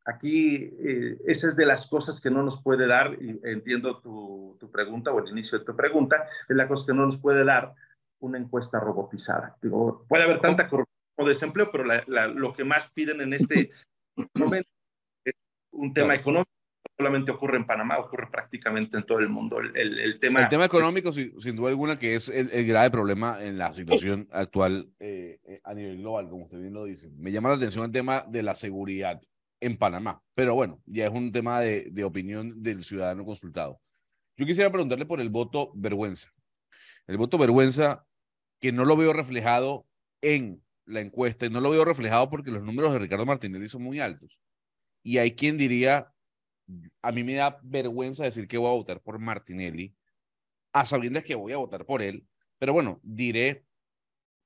Aquí 0.04 0.70
eh, 0.80 1.16
esa 1.26 1.48
es 1.48 1.56
de 1.56 1.64
las 1.64 1.86
cosas 1.86 2.20
que 2.20 2.30
no 2.30 2.42
nos 2.42 2.62
puede 2.62 2.86
dar, 2.86 3.16
y 3.18 3.40
entiendo 3.42 4.00
tu, 4.00 4.54
tu, 4.60 4.70
pregunta 4.70 5.12
o 5.12 5.18
el 5.18 5.30
inicio 5.30 5.58
de 5.58 5.64
tu 5.64 5.74
pregunta, 5.74 6.26
es 6.46 6.54
la 6.54 6.68
cosa 6.68 6.84
que 6.84 6.94
no 6.94 7.06
nos 7.06 7.16
puede 7.16 7.42
dar 7.42 7.72
una 8.20 8.38
encuesta 8.38 8.80
robotizada. 8.80 9.56
Digo, 9.62 10.04
puede 10.08 10.24
haber 10.24 10.40
tanta 10.40 10.68
corrupción 10.68 10.98
o 11.16 11.26
desempleo, 11.26 11.70
pero 11.70 11.84
lo 12.34 12.52
que 12.54 12.64
más 12.64 12.90
piden 12.92 13.20
en 13.20 13.32
este 13.34 13.70
momento 14.34 14.70
es 15.24 15.34
un 15.72 15.92
tema 15.92 16.14
económico. 16.14 16.50
Solamente 16.96 17.30
ocurre 17.30 17.58
en 17.58 17.66
Panamá, 17.66 17.98
ocurre 17.98 18.28
prácticamente 18.28 18.96
en 18.96 19.06
todo 19.06 19.20
el 19.20 19.28
mundo. 19.28 19.60
El, 19.60 20.18
tema, 20.18 20.42
el 20.42 20.48
tema 20.48 20.64
económico, 20.64 21.12
sin, 21.12 21.54
duda 21.54 21.68
alguna, 21.68 21.96
que 21.96 22.16
es 22.16 22.28
el, 22.28 22.66
grave 22.66 22.90
problema 22.90 23.40
en 23.40 23.56
la 23.56 23.72
situación 23.72 24.28
actual 24.32 24.90
eh, 24.98 25.38
eh, 25.44 25.60
a 25.62 25.74
nivel 25.74 25.98
global, 25.98 26.28
como 26.28 26.44
usted 26.44 26.58
bien 26.58 26.74
lo 26.74 26.84
dice. 26.84 27.08
Me 27.16 27.30
llama 27.30 27.50
la 27.50 27.54
atención 27.54 27.84
el 27.84 27.92
tema 27.92 28.24
de 28.28 28.42
la 28.42 28.56
seguridad 28.56 29.20
en 29.60 29.76
Panamá, 29.76 30.20
pero 30.34 30.56
bueno, 30.56 30.82
ya 30.86 31.06
es 31.06 31.12
un 31.12 31.30
tema 31.30 31.60
de, 31.60 31.88
de 31.90 32.02
opinión 32.02 32.60
del 32.62 32.82
ciudadano 32.82 33.24
consultado. 33.24 33.80
Yo 34.36 34.46
quisiera 34.46 34.70
preguntarle 34.70 35.06
por 35.06 35.20
el 35.20 35.30
voto 35.30 35.70
vergüenza. 35.74 36.32
El 37.06 37.16
voto 37.16 37.38
vergüenza 37.38 38.07
que 38.60 38.72
no 38.72 38.84
lo 38.84 38.96
veo 38.96 39.12
reflejado 39.12 39.86
en 40.20 40.62
la 40.84 41.00
encuesta 41.00 41.46
y 41.46 41.50
no 41.50 41.60
lo 41.60 41.70
veo 41.70 41.84
reflejado 41.84 42.28
porque 42.30 42.50
los 42.50 42.62
números 42.62 42.92
de 42.92 42.98
Ricardo 42.98 43.26
Martinelli 43.26 43.68
son 43.68 43.82
muy 43.82 44.00
altos. 44.00 44.40
Y 45.02 45.18
hay 45.18 45.32
quien 45.32 45.58
diría, 45.58 46.12
a 47.02 47.12
mí 47.12 47.22
me 47.24 47.34
da 47.34 47.60
vergüenza 47.62 48.24
decir 48.24 48.48
que 48.48 48.58
voy 48.58 48.68
a 48.68 48.76
votar 48.76 49.00
por 49.00 49.18
Martinelli, 49.18 49.94
a 50.72 50.84
sabiendas 50.86 51.24
que 51.24 51.34
voy 51.34 51.52
a 51.52 51.58
votar 51.58 51.84
por 51.84 52.02
él, 52.02 52.26
pero 52.58 52.72
bueno, 52.72 53.00
diré 53.02 53.64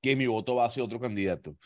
que 0.01 0.15
mi 0.15 0.27
voto 0.27 0.55
va 0.55 0.65
hacia 0.65 0.83
otro 0.83 0.99
candidato. 0.99 1.57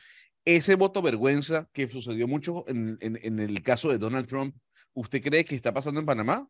Ese 0.45 0.75
voto 0.75 1.01
vergüenza 1.01 1.69
que 1.73 1.87
sucedió 1.87 2.27
mucho 2.27 2.63
en, 2.67 2.97
en, 3.01 3.39
el 3.39 3.61
caso 3.63 3.89
de 3.89 3.97
Donald 3.97 4.27
Trump, 4.27 4.55
¿usted 4.93 5.21
cree 5.21 5.43
que 5.43 5.55
está 5.55 5.73
pasando 5.73 5.99
en 5.99 6.05
Panamá? 6.05 6.47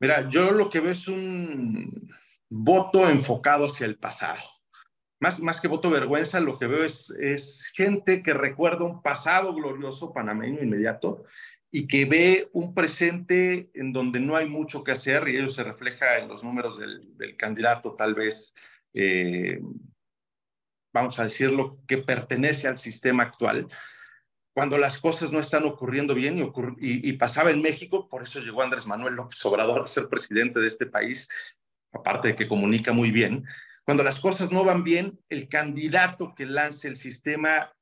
Mira, 0.00 0.28
yo 0.30 0.50
lo 0.50 0.70
que 0.70 0.80
veo 0.80 0.92
es 0.92 1.06
un 1.08 2.10
voto 2.54 3.08
enfocado 3.08 3.66
hacia 3.66 3.86
el 3.86 3.96
pasado 3.96 4.42
más, 5.22 5.38
más 5.38 5.60
que 5.60 5.68
voto 5.68 5.88
vergüenza, 5.88 6.40
lo 6.40 6.58
que 6.58 6.66
veo 6.66 6.82
es, 6.82 7.08
es 7.10 7.72
gente 7.76 8.24
que 8.24 8.34
recuerda 8.34 8.84
un 8.84 9.02
pasado 9.02 9.54
glorioso 9.54 10.12
panameño 10.12 10.60
inmediato 10.60 11.22
y 11.70 11.86
que 11.86 12.06
ve 12.06 12.48
un 12.52 12.74
presente 12.74 13.70
en 13.72 13.92
donde 13.92 14.18
no 14.18 14.34
hay 14.34 14.48
mucho 14.48 14.82
que 14.82 14.90
hacer 14.90 15.28
y 15.28 15.36
ello 15.36 15.48
se 15.48 15.62
refleja 15.62 16.18
en 16.18 16.26
los 16.26 16.42
números 16.42 16.76
del, 16.76 17.36
candidato, 17.36 17.94
tal 17.94 18.14
vez, 18.14 18.52
eh, 18.94 19.60
vamos 20.92 21.20
a 21.20 21.24
decirlo, 21.24 21.78
que 21.86 21.98
pertenece 21.98 22.66
al 22.66 22.78
sistema 22.78 23.22
actual. 23.22 23.68
Cuando 24.52 24.76
las 24.76 24.98
cosas 24.98 25.30
no 25.30 25.38
están 25.38 25.64
ocurriendo 25.66 26.16
bien 26.16 26.36
y, 26.36 26.42
y, 26.42 27.10
y 27.10 27.12
pasaba 27.12 27.52
en 27.52 27.62
México, 27.62 28.08
por 28.08 28.24
eso 28.24 28.40
llegó 28.40 28.60
Andrés 28.60 28.88
Manuel 28.88 29.14
López 29.14 29.42
Obrador 29.46 29.82
a 29.82 29.86
ser 29.86 30.08
presidente 30.08 30.58
de 30.58 30.66
este 30.66 30.86
país, 30.86 31.28
aparte 31.92 32.28
de 32.28 32.36
que 32.36 32.48
comunica 32.48 32.92
muy 32.92 33.10
bien, 33.10 33.44
cuando 33.84 34.02
las 34.02 34.20
cosas 34.20 34.52
no 34.52 34.64
van 34.64 34.84
bien, 34.84 35.18
el 35.28 35.48
candidato 35.48 36.34
que 36.34 36.46
lance 36.46 36.88
el 36.88 36.96
sistema 36.96 37.72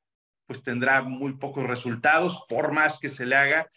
pues 0.47 0.63
tendrá 0.63 1.01
muy 1.01 1.37
pocos 1.37 1.65
resultados, 1.65 2.43
por 2.49 2.73
más 2.73 2.99
que 2.99 3.07
se 3.07 3.25
le 3.25 3.35
haga, 3.35 3.69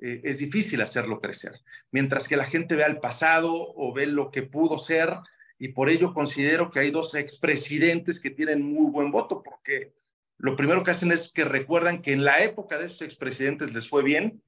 eh, 0.00 0.20
es 0.22 0.38
difícil 0.38 0.80
hacerlo 0.80 1.20
crecer. 1.20 1.54
Mientras 1.90 2.28
que 2.28 2.36
la 2.36 2.44
gente 2.44 2.76
ve 2.76 2.84
al 2.84 3.00
pasado 3.00 3.52
o 3.52 3.92
ve 3.92 4.06
lo 4.06 4.30
que 4.30 4.44
pudo 4.44 4.78
ser, 4.78 5.12
y 5.58 5.68
por 5.68 5.90
ello 5.90 6.14
considero 6.14 6.70
que 6.70 6.80
hay 6.80 6.90
dos 6.92 7.14
expresidentes 7.16 8.20
que 8.20 8.30
tienen 8.30 8.62
muy 8.62 8.90
buen 8.92 9.10
voto, 9.10 9.42
porque 9.42 9.92
lo 10.38 10.54
primero 10.54 10.84
que 10.84 10.92
hacen 10.92 11.10
es 11.10 11.32
que 11.32 11.44
recuerdan 11.44 12.00
que 12.00 12.12
en 12.12 12.24
la 12.24 12.42
época 12.44 12.78
de 12.78 12.86
esos 12.86 13.02
expresidentes 13.02 13.72
les 13.72 13.88
fue 13.88 14.04
bien, 14.04 14.40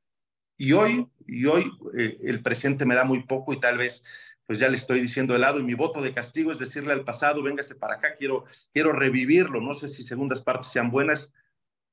y 0.56 0.72
hoy, 0.72 1.08
y 1.26 1.46
hoy 1.46 1.70
eh, 1.98 2.16
el 2.22 2.42
presente 2.42 2.86
me 2.86 2.94
da 2.94 3.02
muy 3.02 3.24
poco 3.24 3.52
y 3.52 3.58
tal 3.58 3.78
vez 3.78 4.04
pues 4.52 4.60
ya 4.60 4.68
le 4.68 4.76
estoy 4.76 5.00
diciendo 5.00 5.32
de 5.32 5.38
lado 5.38 5.58
y 5.58 5.62
mi 5.62 5.72
voto 5.72 6.02
de 6.02 6.12
castigo 6.12 6.52
es 6.52 6.58
decirle 6.58 6.92
al 6.92 7.04
pasado, 7.04 7.42
véngase 7.42 7.74
para 7.74 7.94
acá, 7.94 8.16
quiero, 8.18 8.44
quiero 8.70 8.92
revivirlo, 8.92 9.62
no 9.62 9.72
sé 9.72 9.88
si 9.88 10.02
segundas 10.02 10.42
partes 10.42 10.70
sean 10.70 10.90
buenas, 10.90 11.32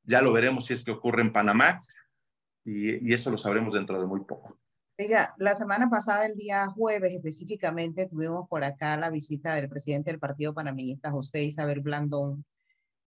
ya 0.04 0.22
lo 0.22 0.34
veremos 0.34 0.66
si 0.66 0.74
es 0.74 0.84
que 0.84 0.92
ocurre 0.92 1.22
en 1.22 1.32
Panamá 1.32 1.86
y, 2.66 3.10
y 3.10 3.14
eso 3.14 3.32
lo 3.32 3.38
sabremos 3.38 3.74
dentro 3.74 3.98
de 3.98 4.06
muy 4.06 4.26
poco. 4.26 4.60
Oiga, 4.98 5.34
la 5.38 5.56
semana 5.56 5.90
pasada, 5.90 6.26
el 6.26 6.36
día 6.36 6.68
jueves 6.68 7.14
específicamente, 7.14 8.08
tuvimos 8.08 8.46
por 8.50 8.66
acá 8.66 8.98
la 8.98 9.10
visita 9.10 9.56
del 9.56 9.70
presidente 9.70 10.12
del 10.12 10.20
Partido 10.20 10.54
Panameñista, 10.54 11.12
José 11.12 11.44
Isabel 11.44 11.80
Blandón, 11.80 12.44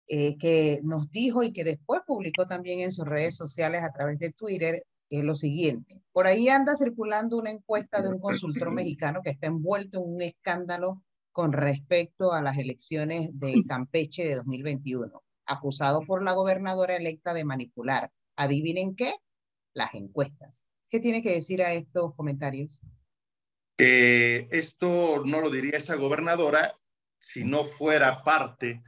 eh, 0.06 0.38
que 0.38 0.78
nos 0.84 1.10
dijo 1.10 1.42
y 1.42 1.52
que 1.52 1.64
después 1.64 2.02
publicó 2.06 2.46
también 2.46 2.78
en 2.78 2.92
sus 2.92 3.04
redes 3.04 3.34
sociales 3.34 3.82
a 3.82 3.90
través 3.90 4.20
de 4.20 4.30
Twitter 4.30 4.84
es 5.10 5.24
lo 5.24 5.34
siguiente. 5.34 6.00
Por 6.12 6.26
ahí 6.26 6.48
anda 6.48 6.76
circulando 6.76 7.36
una 7.36 7.50
encuesta 7.50 8.00
de 8.00 8.08
un 8.08 8.20
consultor 8.20 8.72
mexicano 8.72 9.20
que 9.22 9.30
está 9.30 9.48
envuelto 9.48 9.98
en 9.98 10.14
un 10.14 10.22
escándalo 10.22 11.02
con 11.32 11.52
respecto 11.52 12.32
a 12.32 12.42
las 12.42 12.58
elecciones 12.58 13.30
de 13.32 13.62
Campeche 13.68 14.24
de 14.24 14.36
2021, 14.36 15.22
acusado 15.46 16.02
por 16.02 16.22
la 16.22 16.32
gobernadora 16.32 16.96
electa 16.96 17.34
de 17.34 17.44
manipular. 17.44 18.10
¿Adivinen 18.36 18.94
qué? 18.94 19.14
Las 19.74 19.94
encuestas. 19.94 20.68
¿Qué 20.88 21.00
tiene 21.00 21.22
que 21.22 21.32
decir 21.32 21.62
a 21.62 21.72
estos 21.72 22.14
comentarios? 22.14 22.80
Eh, 23.78 24.48
esto 24.50 25.22
no 25.24 25.40
lo 25.40 25.50
diría 25.50 25.78
esa 25.78 25.94
gobernadora 25.94 26.76
si 27.18 27.44
no 27.44 27.64
fuera 27.64 28.22
parte 28.22 28.82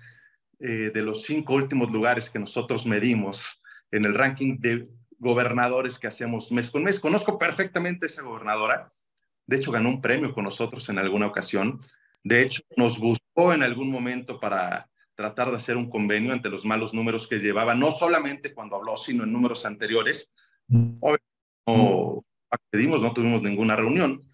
eh, 0.58 0.90
de 0.92 1.02
los 1.02 1.22
cinco 1.22 1.54
últimos 1.54 1.90
lugares 1.90 2.30
que 2.30 2.38
nosotros 2.38 2.86
medimos 2.86 3.60
en 3.90 4.04
el 4.04 4.14
ranking 4.14 4.58
de 4.58 4.88
gobernadores 5.22 6.00
que 6.00 6.08
hacemos 6.08 6.50
mes 6.50 6.68
con 6.68 6.82
mes. 6.82 6.98
Conozco 6.98 7.38
perfectamente 7.38 8.04
a 8.04 8.08
esa 8.08 8.22
gobernadora. 8.22 8.88
De 9.46 9.56
hecho, 9.56 9.70
ganó 9.70 9.88
un 9.88 10.00
premio 10.00 10.34
con 10.34 10.42
nosotros 10.42 10.88
en 10.88 10.98
alguna 10.98 11.28
ocasión. 11.28 11.80
De 12.24 12.42
hecho, 12.42 12.62
nos 12.76 12.98
buscó 12.98 13.52
en 13.52 13.62
algún 13.62 13.90
momento 13.90 14.40
para 14.40 14.90
tratar 15.14 15.50
de 15.50 15.56
hacer 15.56 15.76
un 15.76 15.88
convenio 15.88 16.32
ante 16.32 16.50
los 16.50 16.64
malos 16.64 16.92
números 16.92 17.28
que 17.28 17.38
llevaba, 17.38 17.72
no 17.72 17.92
solamente 17.92 18.52
cuando 18.52 18.74
habló, 18.74 18.96
sino 18.96 19.22
en 19.22 19.32
números 19.32 19.64
anteriores. 19.64 20.32
no 20.68 22.24
accedimos, 22.50 23.02
no 23.02 23.12
tuvimos 23.12 23.42
ninguna 23.42 23.76
reunión. 23.76 24.24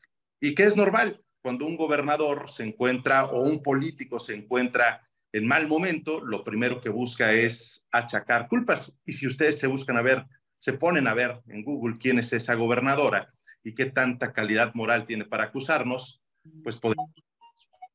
Y 0.40 0.54
que 0.54 0.64
es 0.64 0.74
normal 0.74 1.22
cuando 1.42 1.66
un 1.66 1.76
gobernador 1.76 2.50
se 2.50 2.64
encuentra 2.64 3.26
o 3.26 3.42
un 3.42 3.62
político 3.62 4.18
se 4.18 4.34
encuentra 4.34 5.06
en 5.32 5.46
mal 5.46 5.68
momento, 5.68 6.24
lo 6.24 6.42
primero 6.42 6.80
que 6.80 6.88
busca 6.88 7.32
es 7.32 7.86
achacar 7.92 8.48
culpas. 8.48 8.98
Y 9.04 9.12
si 9.12 9.26
ustedes 9.26 9.58
se 9.58 9.66
buscan 9.66 9.98
a 9.98 10.02
ver 10.02 10.24
se 10.58 10.72
ponen 10.72 11.06
a 11.08 11.14
ver 11.14 11.40
en 11.48 11.62
Google 11.62 11.96
quién 11.98 12.18
es 12.18 12.32
esa 12.32 12.54
gobernadora 12.54 13.32
y 13.62 13.74
qué 13.74 13.86
tanta 13.86 14.32
calidad 14.32 14.74
moral 14.74 15.06
tiene 15.06 15.24
para 15.24 15.44
acusarnos, 15.44 16.22
pues 16.62 16.76
podemos 16.76 17.10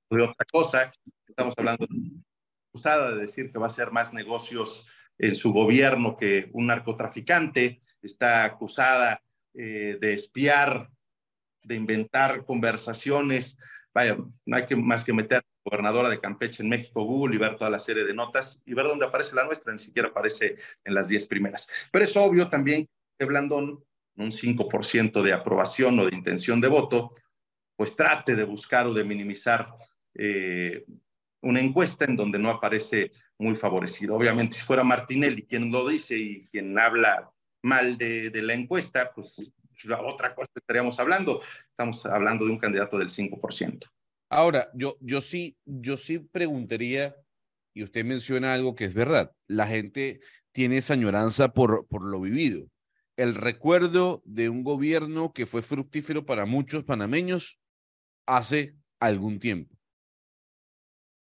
de 0.10 0.22
otra 0.22 0.46
cosa. 0.52 0.94
Estamos 1.28 1.56
hablando 1.58 1.88
acusada 2.70 3.12
de 3.12 3.22
decir 3.22 3.52
que 3.52 3.60
va 3.60 3.66
a 3.66 3.68
hacer 3.68 3.92
más 3.92 4.14
negocios 4.14 4.86
en 5.18 5.36
su 5.36 5.52
gobierno 5.52 6.18
que 6.18 6.50
un 6.54 6.68
narcotraficante. 6.68 7.82
Está 8.02 8.46
acusada 8.46 9.22
eh, 9.54 9.98
de 10.00 10.14
espiar, 10.14 10.90
de 11.64 11.76
inventar 11.76 12.46
conversaciones. 12.46 13.58
Vaya, 13.94 14.18
no 14.46 14.56
hay 14.56 14.66
que, 14.66 14.76
más 14.76 15.04
que 15.04 15.14
meter 15.14 15.44
gobernadora 15.64 16.10
de 16.10 16.20
Campeche 16.20 16.62
en 16.64 16.70
México, 16.70 17.04
Google, 17.04 17.36
y 17.36 17.40
ver 17.40 17.56
toda 17.56 17.70
la 17.70 17.80
serie 17.80 18.04
de 18.04 18.14
notas 18.14 18.62
y 18.66 18.74
ver 18.74 18.86
dónde 18.86 19.06
aparece 19.06 19.36
la 19.36 19.46
nuestra, 19.46 19.72
ni 19.72 19.80
siquiera 19.80 20.10
aparece 20.10 20.58
en 20.84 20.94
las 20.94 21.08
10 21.08 21.26
primeras. 21.28 21.70
Pero 21.92 22.04
es 22.04 22.16
obvio 22.18 22.50
también 22.50 22.88
que 23.18 23.26
Blandón, 23.26 23.84
un 24.16 24.32
5% 24.32 25.22
de 25.22 25.34
aprobación 25.34 26.00
o 26.00 26.06
de 26.06 26.16
intención 26.16 26.60
de 26.62 26.68
voto, 26.68 27.16
pues 27.76 27.96
trate 27.96 28.36
de 28.36 28.44
buscar 28.44 28.88
o 28.88 28.94
de 28.94 29.04
minimizar 29.04 29.74
eh, 30.14 30.86
una 31.42 31.60
encuesta 31.60 32.06
en 32.06 32.16
donde 32.16 32.40
no 32.40 32.50
aparece 32.50 33.12
muy 33.40 33.56
favorecido. 33.56 34.16
Obviamente, 34.16 34.58
si 34.58 34.64
fuera 34.64 34.84
Martinelli 34.84 35.44
quien 35.44 35.72
lo 35.72 35.88
dice 35.88 36.18
y 36.18 36.44
quien 36.44 36.78
habla 36.78 37.32
mal 37.64 37.98
de, 37.98 38.30
de 38.30 38.42
la 38.42 38.54
encuesta, 38.54 39.12
pues 39.14 39.52
otra 39.92 40.34
cosa 40.36 40.52
estaríamos 40.56 41.00
hablando. 41.00 41.42
Estamos 41.70 42.06
hablando 42.06 42.46
de 42.46 42.52
un 42.52 42.60
candidato 42.60 42.98
del 42.98 43.10
5%. 43.10 43.90
Ahora, 44.34 44.72
yo, 44.74 44.98
yo, 45.00 45.22
sí, 45.22 45.60
yo 45.64 45.96
sí 45.96 46.18
preguntaría, 46.18 47.16
y 47.72 47.84
usted 47.84 48.04
menciona 48.04 48.56
algo 48.56 48.74
que 48.74 48.86
es 48.86 48.96
verdad, 48.96 49.32
la 49.46 49.68
gente 49.68 50.22
tiene 50.52 50.78
esa 50.78 50.94
añoranza 50.94 51.54
por, 51.54 51.88
por 51.88 52.04
lo 52.04 52.20
vivido. 52.20 52.68
El 53.16 53.36
recuerdo 53.36 54.24
de 54.26 54.50
un 54.50 54.64
gobierno 54.64 55.34
que 55.34 55.46
fue 55.46 55.62
fructífero 55.62 56.26
para 56.26 56.48
muchos 56.48 56.84
panameños 56.84 57.60
hace 58.26 58.76
algún 59.00 59.38
tiempo. 59.38 59.78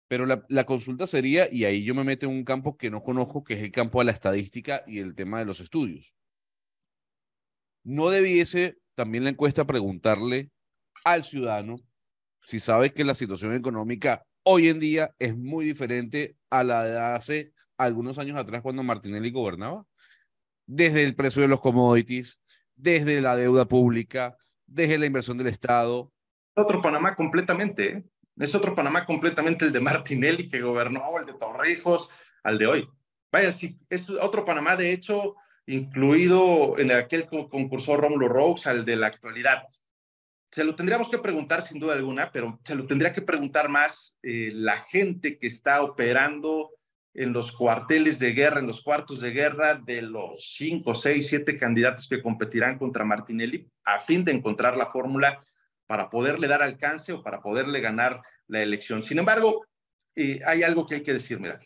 Pero 0.07 0.25
la, 0.25 0.43
la, 0.49 0.65
consulta 0.65 1.05
sería, 1.05 1.47
y 1.51 1.65
ahí 1.65 1.83
yo 1.83 1.93
me 1.93 2.03
meto 2.03 2.25
en 2.25 2.31
un 2.31 2.43
campo 2.43 2.77
que 2.77 2.89
no 2.89 3.03
conozco, 3.03 3.43
que 3.43 3.53
es 3.53 3.61
el 3.61 3.71
campo 3.71 3.99
de 3.99 4.05
la 4.05 4.11
estadística 4.11 4.83
y 4.87 4.97
el 4.97 5.13
tema 5.13 5.37
de 5.37 5.45
los 5.45 5.59
estudios. 5.59 6.15
No 7.83 8.09
debiese 8.09 8.79
también 8.95 9.23
la 9.23 9.29
encuesta 9.29 9.67
preguntarle 9.67 10.49
al 11.03 11.23
ciudadano 11.23 11.77
si 12.43 12.59
sabes 12.59 12.91
que 12.91 13.03
la 13.03 13.15
situación 13.15 13.53
económica 13.53 14.23
hoy 14.43 14.67
en 14.67 14.79
día 14.79 15.11
es 15.17 15.35
muy 15.35 15.65
diferente 15.65 16.35
a 16.49 16.63
la 16.63 16.83
de 16.83 16.99
hace 16.99 17.53
algunos 17.77 18.19
años 18.19 18.37
atrás 18.37 18.61
cuando 18.61 18.83
Martinelli 18.83 19.31
gobernaba, 19.31 19.85
desde 20.65 21.03
el 21.03 21.15
precio 21.15 21.41
de 21.41 21.47
los 21.47 21.61
commodities, 21.61 22.41
desde 22.75 23.21
la 23.21 23.35
deuda 23.35 23.65
pública, 23.65 24.37
desde 24.67 24.97
la 24.97 25.05
inversión 25.05 25.37
del 25.37 25.47
Estado. 25.47 26.11
Otro 26.55 26.81
Panamá 26.81 27.15
completamente, 27.15 27.87
¿eh? 27.87 28.03
es 28.37 28.53
otro 28.53 28.75
Panamá 28.75 29.05
completamente 29.05 29.65
el 29.65 29.71
de 29.71 29.79
Martinelli 29.79 30.47
que 30.47 30.61
gobernó, 30.61 31.17
el 31.19 31.25
de 31.25 31.33
Torrijos, 31.33 32.09
al 32.43 32.57
de 32.57 32.67
hoy. 32.67 32.89
Vaya, 33.31 33.51
sí, 33.51 33.79
es 33.89 34.09
otro 34.09 34.45
Panamá, 34.45 34.75
de 34.75 34.91
hecho, 34.91 35.35
incluido 35.65 36.77
en 36.77 36.91
aquel 36.91 37.27
concurso 37.27 37.97
Rómulo 37.97 38.27
Rose, 38.27 38.69
al 38.69 38.85
de 38.85 38.95
la 38.95 39.07
actualidad 39.07 39.63
se 40.53 40.63
lo 40.63 40.75
tendríamos 40.75 41.09
que 41.09 41.17
preguntar 41.17 41.63
sin 41.63 41.79
duda 41.79 41.93
alguna, 41.93 42.31
pero 42.31 42.59
se 42.63 42.75
lo 42.75 42.85
tendría 42.85 43.11
que 43.11 43.23
preguntar 43.23 43.69
más 43.69 44.19
eh, 44.21 44.51
la 44.53 44.77
gente 44.77 45.39
que 45.39 45.47
está 45.47 45.81
operando 45.81 46.69
en 47.15 47.33
los 47.33 47.51
cuarteles 47.51 48.19
de 48.19 48.33
guerra, 48.33 48.59
en 48.59 48.67
los 48.67 48.83
cuartos 48.83 49.19
de 49.21 49.31
guerra 49.31 49.81
de 49.83 50.03
los 50.03 50.53
cinco, 50.55 50.93
seis, 50.93 51.27
siete 51.27 51.57
candidatos 51.57 52.07
que 52.07 52.21
competirán 52.21 52.77
contra 52.77 53.03
Martinelli, 53.03 53.67
a 53.83 53.97
fin 53.97 54.23
de 54.23 54.31
encontrar 54.31 54.77
la 54.77 54.91
fórmula 54.91 55.39
para 55.87 56.11
poderle 56.11 56.47
dar 56.47 56.61
alcance 56.61 57.13
o 57.13 57.23
para 57.23 57.41
poderle 57.41 57.81
ganar 57.81 58.21
la 58.45 58.61
elección. 58.61 59.01
Sin 59.01 59.17
embargo, 59.17 59.65
eh, 60.15 60.39
hay 60.45 60.61
algo 60.61 60.85
que 60.85 60.95
hay 60.95 61.03
que 61.03 61.13
decir, 61.13 61.39
mira, 61.39 61.59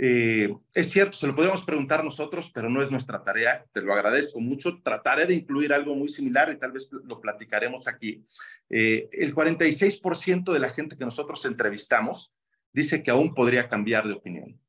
eh, 0.00 0.54
es 0.74 0.90
cierto, 0.92 1.18
se 1.18 1.26
lo 1.26 1.34
podemos 1.34 1.64
preguntar 1.64 2.04
nosotros, 2.04 2.52
pero 2.54 2.70
no 2.70 2.80
es 2.80 2.90
nuestra 2.90 3.24
tarea. 3.24 3.64
Te 3.72 3.82
lo 3.82 3.92
agradezco 3.92 4.38
mucho. 4.38 4.80
Trataré 4.80 5.26
de 5.26 5.34
incluir 5.34 5.72
algo 5.72 5.96
muy 5.96 6.08
similar 6.08 6.52
y 6.52 6.58
tal 6.58 6.70
vez 6.70 6.88
lo 7.04 7.20
platicaremos 7.20 7.88
aquí. 7.88 8.24
Eh, 8.70 9.08
el 9.10 9.34
46% 9.34 10.52
de 10.52 10.58
la 10.60 10.70
gente 10.70 10.96
que 10.96 11.04
nosotros 11.04 11.44
entrevistamos 11.44 12.32
dice 12.72 13.02
que 13.02 13.10
aún 13.10 13.34
podría 13.34 13.68
cambiar 13.68 14.06
de 14.06 14.14
opinión. 14.14 14.60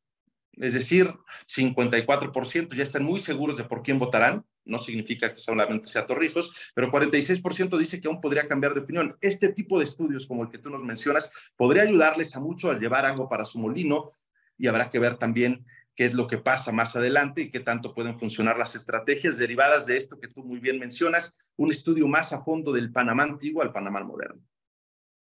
Es 0.54 0.74
decir, 0.74 1.14
54% 1.48 2.76
ya 2.76 2.84
están 2.84 3.04
muy 3.04 3.20
seguros 3.20 3.56
de 3.56 3.66
por 3.66 3.84
quién 3.84 4.00
votarán. 4.00 4.44
No 4.66 4.80
significa 4.80 5.32
que 5.32 5.40
solamente 5.40 5.88
sea 5.88 6.08
Torrijos, 6.08 6.52
pero 6.74 6.92
46% 6.92 7.78
dice 7.78 8.02
que 8.02 8.08
aún 8.08 8.20
podría 8.20 8.48
cambiar 8.48 8.74
de 8.74 8.82
opinión. 8.82 9.16
Este 9.22 9.50
tipo 9.50 9.78
de 9.78 9.86
estudios 9.86 10.26
como 10.26 10.44
el 10.44 10.50
que 10.50 10.58
tú 10.58 10.70
nos 10.70 10.84
mencionas 10.84 11.32
podría 11.56 11.84
ayudarles 11.84 12.36
a 12.36 12.40
mucho 12.40 12.70
a 12.70 12.78
llevar 12.78 13.06
algo 13.06 13.30
para 13.30 13.46
su 13.46 13.60
molino 13.60 14.12
y 14.60 14.68
habrá 14.68 14.92
que 14.92 15.00
ver 15.00 15.18
también 15.18 15.66
qué 15.96 16.06
es 16.06 16.14
lo 16.14 16.28
que 16.28 16.38
pasa 16.38 16.72
más 16.72 16.96
adelante 16.96 17.42
y 17.42 17.52
qué 17.52 17.62
tanto 17.62 17.96
pueden 17.96 18.20
funcionar 18.20 18.60
las 18.60 18.76
estrategias 18.76 19.38
derivadas 19.38 19.86
de 19.86 19.98
esto 19.98 20.20
que 20.20 20.28
tú 20.28 20.44
muy 20.44 20.60
bien 20.60 20.78
mencionas, 20.78 21.34
un 21.56 21.72
estudio 21.72 22.08
más 22.08 22.32
a 22.32 22.44
fondo 22.44 22.72
del 22.72 22.92
Panamá 22.92 23.24
antiguo 23.24 23.62
al 23.62 23.74
Panamá 23.74 24.04
moderno. 24.04 24.42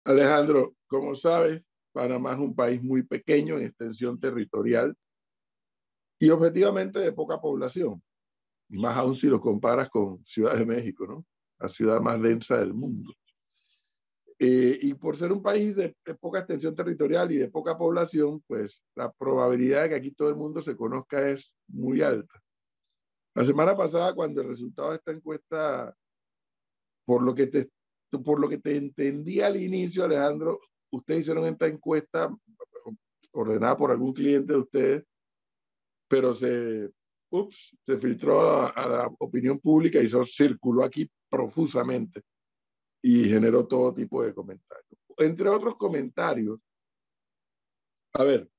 Alejandro, 0.05 0.77
como 0.87 1.17
sabes, 1.17 1.63
Panamá 1.93 2.33
es 2.33 2.39
un 2.39 2.55
país 2.55 2.83
muy 2.83 3.03
pequeño 3.03 3.57
en 3.57 3.67
extensión 3.67 4.21
territorial 4.21 4.95
y 6.19 6.31
objetivamente 6.31 6.99
de 6.99 7.13
poca 7.13 7.41
población, 7.41 8.03
más 8.71 8.97
aún 8.97 9.15
si 9.15 9.27
lo 9.27 9.41
comparas 9.41 9.89
con 9.89 10.25
Ciudad 10.25 10.57
de 10.57 10.67
México, 10.67 11.07
¿no? 11.07 11.27
La 11.59 11.69
ciudad 11.69 12.01
más 12.01 12.21
densa 12.21 12.59
del 12.59 12.75
mundo. 12.75 13.15
Eh, 14.47 14.79
y 14.83 14.93
por 14.93 15.17
ser 15.17 15.33
un 15.33 15.43
país 15.43 15.75
de, 15.75 15.97
poca 16.21 16.41
extensión 16.41 16.75
territorial 16.75 17.33
y 17.33 17.37
de 17.39 17.49
poca 17.49 17.79
población, 17.79 18.43
pues 18.47 18.85
la 18.95 19.11
probabilidad 19.11 19.85
de 19.85 19.89
que 19.89 19.95
aquí 19.95 20.11
todo 20.11 20.29
el 20.29 20.37
mundo 20.37 20.61
se 20.61 20.77
conozca 20.77 21.31
es 21.31 21.57
muy 21.67 22.03
alta. 22.03 22.43
La 23.35 23.43
semana 23.43 23.75
pasada, 23.75 24.15
cuando 24.15 24.43
el 24.43 24.49
resultado 24.49 24.91
de 24.91 24.97
esta 24.97 25.13
encuesta, 25.13 25.97
por 27.07 27.23
lo 27.23 27.35
que 27.35 27.47
te, 27.47 27.71
por 28.23 28.39
lo 28.39 28.47
que 28.51 28.59
te 28.59 28.77
entendí 28.77 29.41
al 29.41 29.57
inicio, 29.57 30.05
Alejandro, 30.05 30.61
ustedes 30.91 31.21
hicieron 31.23 31.47
esta 31.47 31.67
encuesta 31.67 32.29
ordenada 33.33 33.79
por 33.79 33.93
algún 33.93 34.13
cliente 34.13 34.53
de 34.53 34.59
ustedes, 34.59 35.05
pero 36.07 36.35
se, 36.35 36.91
ups, 37.31 37.75
se 37.87 37.97
filtró 37.97 38.43
a, 38.43 38.69
a 38.69 38.89
la 38.89 39.11
opinión 39.21 39.59
pública 39.59 40.03
y 40.03 40.05
eso 40.05 40.23
circuló 40.23 40.85
aquí 40.85 41.11
profusamente 41.31 42.21
y 43.07 43.29
generó 43.29 43.67
todo 43.67 43.93
tipo 43.93 44.23
de 44.23 44.33
comentarios. 44.33 44.99
Entre 45.19 45.47
otros 45.47 45.77
comentarios, 45.77 46.59
a 48.15 48.25
ver, 48.25 48.51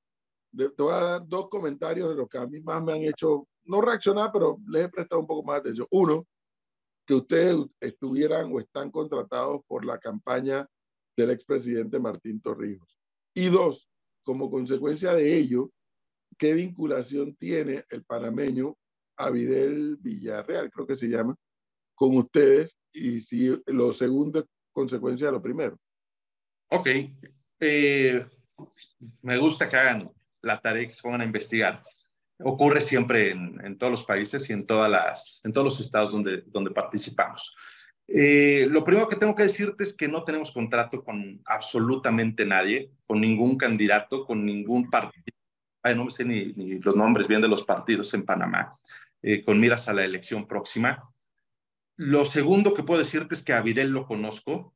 te 0.56 0.70
voy 0.78 0.92
a 0.92 1.00
dar 1.00 1.26
dos 1.26 1.48
comentarios 1.48 2.10
de 2.10 2.14
los 2.14 2.28
que 2.28 2.38
a 2.38 2.46
mí 2.46 2.60
más 2.60 2.80
me 2.84 2.92
han 2.92 3.02
hecho, 3.02 3.48
no 3.64 3.80
reaccionar, 3.80 4.30
pero 4.32 4.58
les 4.68 4.84
he 4.84 4.88
prestado 4.88 5.20
un 5.20 5.26
poco 5.26 5.42
más 5.42 5.56
de 5.56 5.60
atención. 5.70 5.88
Uno, 5.90 6.24
que 7.04 7.14
ustedes 7.14 7.56
estuvieran 7.80 8.52
o 8.52 8.60
están 8.60 8.92
contratados 8.92 9.62
por 9.66 9.84
la 9.84 9.98
campaña 9.98 10.64
del 11.16 11.30
expresidente 11.30 11.98
Martín 11.98 12.40
Torrijos. 12.40 12.96
Y 13.34 13.48
dos, 13.48 13.88
como 14.22 14.48
consecuencia 14.48 15.12
de 15.14 15.36
ello, 15.36 15.72
¿qué 16.38 16.52
vinculación 16.52 17.34
tiene 17.34 17.84
el 17.90 18.04
panameño 18.04 18.76
Avidel 19.16 19.96
Villarreal, 19.96 20.70
creo 20.70 20.86
que 20.86 20.96
se 20.96 21.08
llama, 21.08 21.34
con 21.96 22.16
ustedes 22.16 22.78
y 22.92 23.20
si 23.20 23.50
lo 23.66 23.92
segundo 23.92 24.38
es 24.38 24.44
consecuencia 24.72 25.26
de 25.26 25.32
lo 25.32 25.42
primero. 25.42 25.76
Ok. 26.70 26.88
Eh, 27.58 28.24
me 29.22 29.38
gusta 29.38 29.68
que 29.68 29.76
hagan 29.76 30.10
la 30.42 30.60
tarea 30.60 30.86
que 30.86 30.94
se 30.94 31.02
pongan 31.02 31.22
a 31.22 31.24
investigar. 31.24 31.82
Ocurre 32.38 32.80
siempre 32.80 33.30
en, 33.30 33.58
en, 33.64 33.78
todos 33.78 33.90
los 33.90 34.04
países 34.04 34.48
y 34.50 34.52
en, 34.52 34.66
todas 34.66 34.90
las, 34.90 35.40
en 35.42 35.52
todos 35.52 35.64
los 35.64 35.80
estados 35.80 36.12
donde, 36.12 36.42
donde 36.46 36.70
participamos. 36.70 37.54
Eh, 38.08 38.68
lo 38.70 38.84
primero 38.84 39.08
que 39.08 39.16
tengo 39.16 39.34
que 39.34 39.42
decirte 39.42 39.82
es 39.82 39.96
que 39.96 40.06
no 40.06 40.22
tenemos 40.22 40.52
contrato 40.52 41.02
con 41.02 41.40
absolutamente 41.46 42.44
nadie, 42.44 42.90
con 43.06 43.20
ningún 43.20 43.56
candidato, 43.56 44.24
con 44.24 44.44
ningún 44.44 44.90
partido. 44.90 45.24
Ay, 45.82 45.96
no 45.96 46.04
me 46.04 46.10
sé 46.10 46.24
ni, 46.24 46.52
ni, 46.52 46.78
los 46.78 46.94
nombres 46.94 47.26
bien 47.26 47.40
de 47.40 47.48
los 47.48 47.64
partidos 47.64 48.12
en 48.14 48.24
Panamá, 48.24 48.72
eh, 49.22 49.44
con 49.44 49.58
miras 49.58 49.88
a 49.88 49.92
la 49.92 50.04
elección 50.04 50.46
próxima. 50.46 51.02
Lo 51.96 52.24
segundo 52.26 52.74
que 52.74 52.82
puedo 52.82 53.00
decirte 53.00 53.34
es 53.34 53.42
que 53.42 53.52
a 53.52 53.62
Videl 53.62 53.90
lo 53.90 54.06
conozco, 54.06 54.74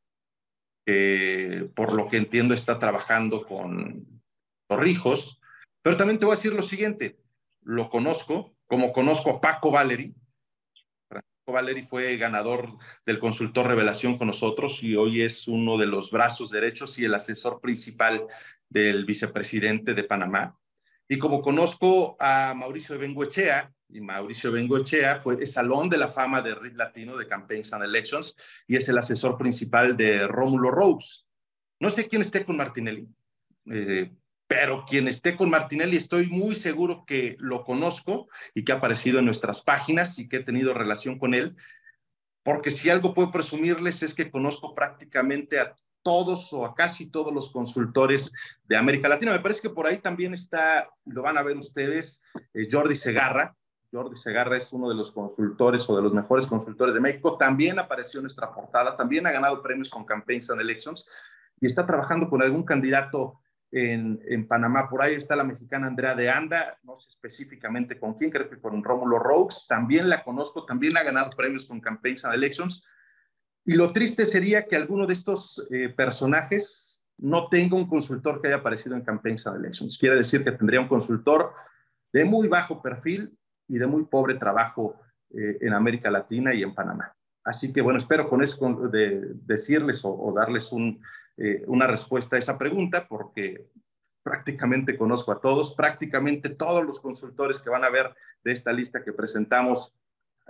por 1.75 1.95
lo 1.95 2.07
que 2.09 2.17
entiendo 2.17 2.55
está 2.55 2.79
trabajando 2.79 3.47
con 3.47 4.23
Torrijos, 4.67 5.41
pero 5.83 5.97
también 5.97 6.19
te 6.19 6.27
voy 6.27 6.35
a 6.35 6.37
decir 6.37 6.53
lo 6.53 6.63
siguiente, 6.63 7.19
lo 7.63 7.89
conozco, 7.91 8.57
como 8.67 8.93
conozco 8.93 9.31
a 9.31 9.41
Paco 9.41 9.71
Valeri. 9.71 10.15
Paco 11.09 11.53
Valeri 11.53 11.83
fue 11.83 12.17
ganador 12.17 12.77
del 13.05 13.19
consultor 13.19 13.67
Revelación 13.67 14.17
con 14.17 14.29
nosotros 14.29 14.83
y 14.83 14.97
hoy 14.97 15.23
es 15.23 15.47
uno 15.47 15.77
de 15.77 15.87
los 15.87 16.11
brazos 16.11 16.51
derechos 16.51 16.99
y 16.99 17.05
el 17.05 17.15
asesor 17.15 17.61
principal 17.61 18.27
del 18.69 19.05
vicepresidente 19.05 19.95
de 19.95 20.05
Panamá. 20.05 20.59
Y 21.09 21.19
como 21.19 21.43
conozco 21.43 22.17
a 22.21 22.55
Mauricio 22.55 22.95
de 22.95 23.01
Benguechea, 23.01 23.73
y 23.93 24.01
Mauricio 24.01 24.53
Bengoechea 24.53 25.21
fue 25.21 25.35
el 25.35 25.47
salón 25.47 25.89
de 25.89 25.99
la 25.99 26.09
fama 26.09 26.43
de 26.43 26.55
RIT 26.55 26.75
Latino 26.75 27.17
de 27.17 27.27
Campaigns 27.27 27.73
and 27.73 27.85
Elections 27.85 28.37
y 28.67 28.77
es 28.77 28.89
el 28.89 28.99
asesor 28.99 29.37
principal 29.37 29.97
de 29.97 30.27
Rómulo 30.27 30.71
Rose. 30.71 31.25
No 31.79 31.91
sé 31.91 32.09
quién 32.09 32.23
esté 32.23 32.45
con 32.45 32.57
Martinelli, 32.57 33.09
eh, 33.71 34.11
pero 34.47 34.85
quien 34.87 35.09
esté 35.09 35.37
con 35.37 35.51
Martinelli 35.51 35.97
estoy 35.97 36.27
muy 36.27 36.57
seguro 36.57 37.05
que 37.07 37.37
lo 37.39 37.65
conozco 37.65 38.29
y 38.55 38.65
que 38.65 38.73
ha 38.73 38.77
aparecido 38.77 39.19
en 39.19 39.25
nuestras 39.25 39.63
páginas 39.63 40.19
y 40.19 40.29
que 40.29 40.39
he 40.39 40.45
tenido 40.45 40.75
relación 40.75 41.19
con 41.19 41.35
él, 41.35 41.57
porque 42.43 42.71
si 42.71 42.91
algo 42.91 43.15
puedo 43.15 43.31
presumirles 43.31 44.03
es 44.03 44.15
que 44.15 44.31
conozco 44.31 44.75
prácticamente 44.75 45.59
a 45.59 45.75
todos 46.03 46.53
o 46.53 46.65
a 46.65 46.75
casi 46.75 47.11
todos 47.11 47.33
los 47.33 47.51
consultores 47.51 48.33
de 48.65 48.77
América 48.77 49.09
Latina. 49.09 49.33
Me 49.33 49.41
parece 49.41 49.61
que 49.61 49.71
por 49.71 49.87
ahí 49.87 49.99
también 49.99 50.35
está, 50.35 50.89
lo 51.05 51.23
van 51.23 51.39
a 51.39 51.43
ver 51.43 51.57
ustedes, 51.57 52.23
eh, 52.55 52.69
Jordi 52.71 52.97
Segarra. 52.97 53.55
Jordi 53.93 54.17
Segarra 54.17 54.57
es 54.57 54.73
uno 54.73 54.89
de 54.89 54.95
los 54.95 55.11
consultores 55.11 55.89
o 55.89 55.97
de 55.97 56.03
los 56.03 56.13
mejores 56.13 56.47
consultores 56.47 56.95
de 56.95 57.01
México. 57.01 57.37
También 57.37 57.79
apareció 57.79 58.19
en 58.19 58.25
nuestra 58.25 58.53
portada, 58.53 58.97
también 58.97 59.27
ha 59.27 59.33
ganado 59.33 59.63
premios 59.63 59.91
con 59.91 60.05
Campaigns 60.05 60.51
and 60.51 60.61
Elections 60.61 61.07
y 61.61 61.67
está 61.67 61.87
trabajando 61.87 62.29
con 62.29 62.43
algún 62.43 62.65
candidato 62.65 63.41
en, 63.73 64.21
en, 64.29 64.47
Panamá. 64.47 64.89
Por 64.89 65.03
ahí 65.03 65.15
está 65.15 65.37
la 65.37 65.45
mexicana 65.45 65.87
Andrea 65.87 66.15
de 66.15 66.31
Anda, 66.31 66.79
no 66.83 66.97
sé 66.97 67.09
específicamente 67.09 67.99
con 67.99 68.15
quién, 68.15 68.31
creo 68.31 68.49
que 68.49 68.61
con 68.61 68.83
Rómulo 68.83 69.19
Rogues. 69.19 69.67
También 69.69 70.09
la 70.09 70.23
conozco, 70.23 70.65
también 70.65 70.97
ha 70.97 71.03
ganado 71.03 71.31
premios 71.37 71.67
con 71.67 71.81
Campaigns 71.81 72.25
and 72.25 72.35
Elections. 72.35 72.85
Y 73.65 73.75
lo 73.75 73.93
triste 73.93 74.25
sería 74.25 74.67
que 74.67 74.77
alguno 74.77 75.07
de 75.07 75.13
estos 75.13 75.67
eh, 75.71 75.89
personajes 75.89 77.07
no 77.19 77.49
tenga 77.49 77.77
un 77.77 77.87
consultor 77.87 78.41
que 78.41 78.49
haya 78.49 78.57
aparecido 78.57 78.97
en 78.97 79.03
Campaigns 79.03 79.47
and 79.47 79.65
Elections. 79.65 79.99
Quiere 79.99 80.17
decir 80.17 80.43
que 80.43 80.53
tendría 80.53 80.81
un 80.81 80.89
consultor 80.89 81.53
de 82.13 82.25
muy 82.25 82.49
bajo 82.49 82.83
perfil 82.83 83.37
y 83.71 83.79
de 83.79 83.87
muy 83.87 84.05
pobre 84.05 84.35
trabajo 84.35 84.97
eh, 85.31 85.59
en 85.61 85.73
América 85.73 86.11
Latina 86.11 86.53
y 86.53 86.63
en 86.63 86.75
Panamá. 86.75 87.15
Así 87.45 87.73
que 87.73 87.81
bueno, 87.81 87.99
espero 87.99 88.29
con 88.29 88.43
eso 88.43 88.89
de, 88.89 89.33
decirles 89.47 90.01
o, 90.05 90.33
darles 90.37 90.73
un, 90.73 91.01
eh, 91.37 91.65
una 91.67 91.87
respuesta 91.87 92.37
a 92.37 92.39
esa 92.39 92.59
pregunta, 92.59 93.07
porque 93.09 93.69
prácticamente 94.23 94.99
conozco 94.99 95.33
a 95.33 95.41
todos, 95.41 95.75
prácticamente 95.75 96.51
todos 96.51 96.85
los 96.85 97.01
consultores 97.01 97.59
que 97.61 97.71
van 97.71 97.85
a 97.85 97.91
ver 97.91 98.15
de 98.45 98.53
esta 98.53 98.73
lista 98.73 99.03
que 99.03 99.13
presentamos 99.13 99.95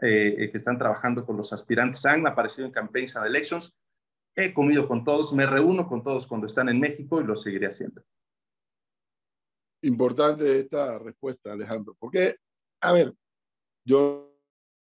eh, 0.03 0.49
que 0.51 0.57
están 0.57 0.79
trabajando 0.79 1.27
con 1.27 1.37
los 1.37 1.53
aspirantes 1.53 2.07
han 2.07 2.27
aparecido 2.27 2.67
en 2.67 2.73
Campaigns 2.73 3.17
and 3.17 3.27
Elections. 3.27 3.75
He 4.35 4.55
comido 4.55 4.89
con 4.89 5.05
todos, 5.05 5.35
me 5.35 5.45
reúno 5.45 5.87
con 5.87 6.03
todos 6.03 6.27
cuando 6.27 6.47
están 6.47 6.71
en 6.71 6.81
México 6.81 7.21
y 7.21 7.25
lo 7.25 7.37
seguiré 7.37 7.67
haciendo. 7.67 8.03
Importante 9.83 10.61
esta 10.61 10.99
respuesta, 10.99 11.53
Alejandro, 11.53 11.97
porque, 11.99 12.37
a 12.81 12.93
ver, 12.93 13.15
yo 13.85 14.33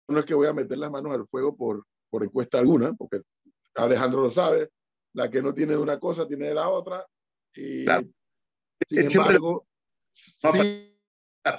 no 0.09 0.21
es 0.21 0.25
que 0.25 0.35
voy 0.35 0.47
a 0.47 0.53
meter 0.53 0.79
las 0.79 0.91
manos 0.91 1.13
al 1.13 1.27
fuego 1.27 1.57
por, 1.57 1.85
por 2.11 2.25
encuesta 2.25 2.59
alguna, 2.59 2.95
porque 2.95 3.23
Alejandro 3.75 4.23
lo 4.23 4.31
sabe, 4.31 4.71
la 5.15 5.31
que 5.31 5.43
no 5.43 5.55
tiene 5.55 5.73
de 5.73 5.79
una 5.79 5.99
cosa 5.99 6.27
tiene 6.27 6.49
de 6.49 6.55
la 6.55 6.69
otra, 6.69 7.07
y 7.55 7.85
sin 8.89 8.99
embargo, 8.99 9.67
sí, 10.13 10.95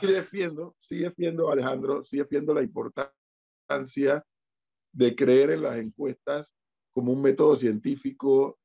defiendo, 0.01 0.75
sí 0.79 0.99
defiendo, 0.99 1.51
Alejandro, 1.51 2.03
sí 2.03 2.17
defiendo 2.17 2.53
la 2.53 2.63
importancia 2.63 4.23
de 4.91 5.15
creer 5.15 5.51
en 5.51 5.63
las 5.63 5.77
encuestas 5.77 6.53
como 6.91 7.11
un 7.11 7.21
método 7.21 7.55
científico 7.55 8.59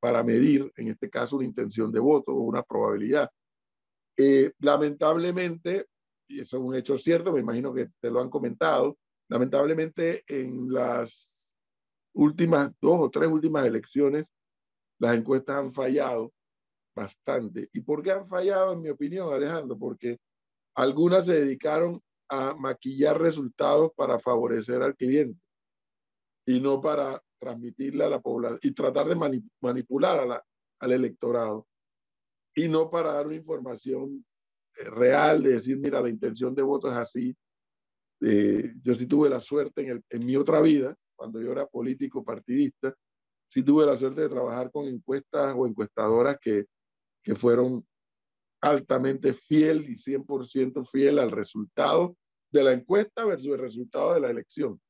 para 0.00 0.22
medir, 0.22 0.72
en 0.76 0.88
este 0.88 1.10
caso, 1.10 1.36
una 1.36 1.44
intención 1.44 1.92
de 1.92 2.00
voto 2.00 2.32
o 2.32 2.40
una 2.40 2.62
probabilidad. 2.62 3.30
Eh, 4.16 4.52
lamentablemente, 4.60 5.86
y 6.28 6.40
eso 6.40 6.58
es 6.58 6.62
un 6.62 6.74
hecho 6.74 6.96
cierto, 6.98 7.32
me 7.32 7.40
imagino 7.40 7.72
que 7.72 7.88
te 8.00 8.10
lo 8.10 8.20
han 8.20 8.30
comentado, 8.30 8.98
lamentablemente 9.28 10.24
en 10.28 10.72
las 10.72 11.54
últimas 12.12 12.72
dos 12.80 12.98
o 13.00 13.10
tres 13.10 13.28
últimas 13.30 13.66
elecciones, 13.66 14.26
las 15.00 15.16
encuestas 15.16 15.56
han 15.56 15.72
fallado 15.72 16.32
bastante. 16.94 17.68
¿Y 17.72 17.80
por 17.80 18.02
qué 18.02 18.12
han 18.12 18.28
fallado, 18.28 18.72
en 18.72 18.82
mi 18.82 18.88
opinión, 18.88 19.32
Alejandro? 19.32 19.78
Porque 19.78 20.18
algunas 20.74 21.26
se 21.26 21.40
dedicaron 21.40 22.00
a 22.28 22.54
maquillar 22.54 23.20
resultados 23.20 23.92
para 23.96 24.18
favorecer 24.18 24.82
al 24.82 24.96
cliente 24.96 25.40
y 26.46 26.60
no 26.60 26.80
para 26.80 27.22
transmitirle 27.38 28.04
a 28.04 28.10
la 28.10 28.20
población 28.20 28.58
y 28.62 28.72
tratar 28.72 29.08
de 29.08 29.44
manipular 29.60 30.42
al 30.80 30.92
electorado 30.92 31.66
y 32.54 32.68
no 32.68 32.90
para 32.90 33.14
dar 33.14 33.26
una 33.26 33.36
información 33.36 34.24
real 34.86 35.42
de 35.42 35.54
decir, 35.54 35.76
mira, 35.78 36.00
la 36.00 36.08
intención 36.08 36.54
de 36.54 36.62
voto 36.62 36.90
es 36.90 36.96
así. 36.96 37.36
Eh, 38.20 38.74
yo 38.82 38.94
sí 38.94 39.06
tuve 39.06 39.28
la 39.28 39.40
suerte 39.40 39.82
en, 39.82 39.90
el, 39.90 40.04
en 40.10 40.26
mi 40.26 40.36
otra 40.36 40.60
vida, 40.60 40.96
cuando 41.16 41.40
yo 41.40 41.52
era 41.52 41.66
político 41.66 42.24
partidista, 42.24 42.94
sí 43.48 43.62
tuve 43.62 43.86
la 43.86 43.96
suerte 43.96 44.22
de 44.22 44.28
trabajar 44.28 44.70
con 44.70 44.86
encuestas 44.86 45.54
o 45.56 45.66
encuestadoras 45.66 46.38
que, 46.40 46.66
que 47.22 47.34
fueron 47.34 47.84
altamente 48.60 49.32
fiel 49.32 49.88
y 49.88 49.96
100% 49.96 50.84
fiel 50.84 51.18
al 51.18 51.30
resultado 51.30 52.16
de 52.50 52.64
la 52.64 52.72
encuesta 52.72 53.24
versus 53.24 53.52
el 53.54 53.58
resultado 53.58 54.14
de 54.14 54.20
la 54.20 54.30
elección. 54.30 54.80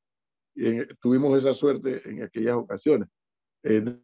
Y 0.55 0.85
tuvimos 0.99 1.37
esa 1.37 1.53
suerte 1.53 2.01
en 2.09 2.23
aquellas 2.23 2.55
ocasiones. 2.55 3.07
de 3.61 4.01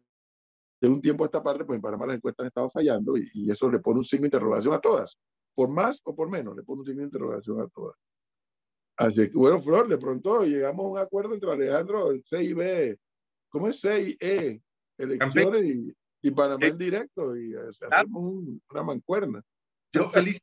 un 0.82 1.00
tiempo 1.00 1.24
a 1.24 1.26
esta 1.26 1.42
parte, 1.42 1.64
pues 1.64 1.76
en 1.76 1.82
Panamá 1.82 2.06
las 2.06 2.16
encuestas 2.16 2.44
han 2.44 2.48
estado 2.48 2.70
fallando 2.70 3.16
y, 3.16 3.28
y, 3.32 3.50
eso 3.50 3.70
le 3.70 3.78
pone 3.80 3.98
un 3.98 4.04
signo 4.04 4.22
de 4.22 4.28
interrogación 4.28 4.74
a 4.74 4.80
todas. 4.80 5.18
Por 5.56 5.70
más 5.70 6.00
o 6.04 6.14
por 6.14 6.30
menos, 6.30 6.54
le 6.54 6.62
pone 6.62 6.80
un 6.80 6.86
signo 6.86 7.00
de 7.00 7.06
interrogación 7.06 7.60
a 7.62 7.66
todas. 7.68 7.96
Así 8.98 9.30
que, 9.30 9.36
bueno, 9.36 9.58
Flor, 9.58 9.88
de 9.88 9.96
pronto 9.96 10.44
llegamos 10.44 10.84
a 10.84 10.88
un 10.88 10.98
acuerdo 10.98 11.34
entre 11.34 11.50
Alejandro, 11.50 12.10
el 12.10 12.22
CIB, 12.22 12.98
¿cómo 13.48 13.68
es 13.68 13.80
CIE? 13.80 14.62
Elecciones 14.98 15.64
y, 15.64 15.96
y 16.22 16.30
Panamá 16.30 16.66
en 16.66 16.78
directo 16.78 17.36
y 17.36 17.54
hacemos 17.54 18.60
una 18.70 18.82
mancuerna. 18.82 19.42
Yo 19.92 20.08
feliz 20.10 20.38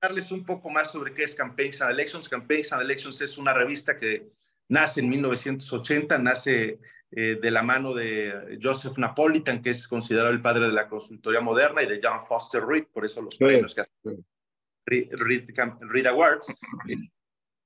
darles 0.00 0.30
un 0.30 0.44
poco 0.44 0.70
más 0.70 0.92
sobre 0.92 1.12
qué 1.12 1.24
es 1.24 1.34
Campaigns 1.34 1.80
and 1.80 1.92
Elections. 1.92 2.28
Campaigns 2.28 2.72
and 2.72 2.82
Elections 2.82 3.20
es 3.20 3.38
una 3.38 3.54
revista 3.54 3.98
que 3.98 4.28
nace 4.68 5.00
en 5.00 5.08
1980, 5.08 6.18
nace 6.18 6.80
eh, 7.12 7.38
de 7.40 7.50
la 7.50 7.62
mano 7.62 7.92
de 7.94 8.58
Joseph 8.62 8.96
Napolitan, 8.98 9.62
que 9.62 9.70
es 9.70 9.88
considerado 9.88 10.30
el 10.30 10.42
padre 10.42 10.66
de 10.66 10.72
la 10.72 10.88
consultoría 10.88 11.40
moderna, 11.40 11.82
y 11.82 11.86
de 11.86 12.00
John 12.02 12.20
Foster 12.26 12.64
Reed, 12.64 12.84
por 12.92 13.04
eso 13.04 13.20
los 13.22 13.36
premios 13.36 13.74
que 13.74 13.80
hace 13.80 13.90
Reed, 14.86 15.08
Reed, 15.80 16.06
Awards. 16.06 16.46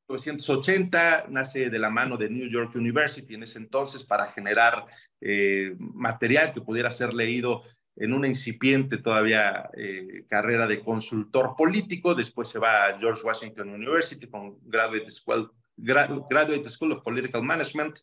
En 0.07 0.17
1980 0.17 1.29
nace 1.31 1.71
de 1.71 1.79
la 1.79 1.89
mano 1.89 2.19
de 2.19 2.29
New 2.29 2.47
York 2.51 2.75
University 2.75 3.35
en 3.35 3.45
ese 3.45 3.59
entonces 3.59 4.05
para 4.05 4.27
generar 4.33 4.85
eh, 5.19 5.75
material 5.79 6.53
que 6.53 6.61
pudiera 6.61 6.91
ser 6.91 7.15
leído 7.15 7.63
en 7.97 8.13
una 8.13 8.29
incipiente 8.29 8.99
todavía 8.99 9.71
eh, 9.77 10.25
carrera 10.29 10.67
de 10.67 10.81
consultor 10.81 11.55
político, 11.57 12.15
después 12.15 12.49
se 12.49 12.59
va 12.59 12.87
a 12.87 12.99
George 12.99 13.23
Washington 13.25 13.71
University 13.71 14.27
con 14.27 14.59
Graduate 14.63 15.11
School, 15.11 15.51
Graduate 15.77 16.69
School 16.69 16.93
of 16.93 17.03
Political 17.03 17.43
Management, 17.43 18.01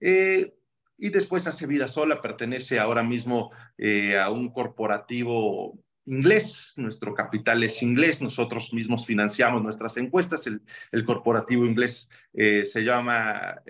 eh, 0.00 0.54
y 0.96 1.10
después 1.10 1.46
hace 1.46 1.66
vida 1.66 1.88
sola, 1.88 2.20
pertenece 2.20 2.78
ahora 2.78 3.02
mismo 3.02 3.50
eh, 3.78 4.18
a 4.18 4.30
un 4.30 4.50
corporativo 4.50 5.78
inglés, 6.06 6.74
nuestro 6.76 7.14
capital 7.14 7.62
es 7.62 7.82
inglés, 7.82 8.20
nosotros 8.20 8.72
mismos 8.72 9.06
financiamos 9.06 9.62
nuestras 9.62 9.96
encuestas, 9.96 10.46
el, 10.46 10.60
el 10.92 11.04
corporativo 11.04 11.64
inglés 11.64 12.10
se 12.34 12.84
llama 12.84 13.62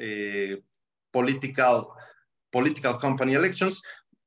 Political, 1.12 1.84
Political 2.50 2.98
Company 2.98 3.34
Elections, 3.34 3.82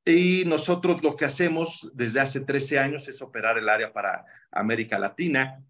y 0.08 0.44
nosotros 0.46 1.02
lo 1.02 1.16
que 1.16 1.26
hacemos 1.26 1.90
desde 1.92 2.20
hace 2.20 2.40
13 2.40 2.78
años 2.78 3.08
es 3.08 3.20
operar 3.20 3.58
el 3.58 3.68
área 3.68 3.92
para 3.92 4.24
América 4.50 4.98
Latina. 4.98 5.62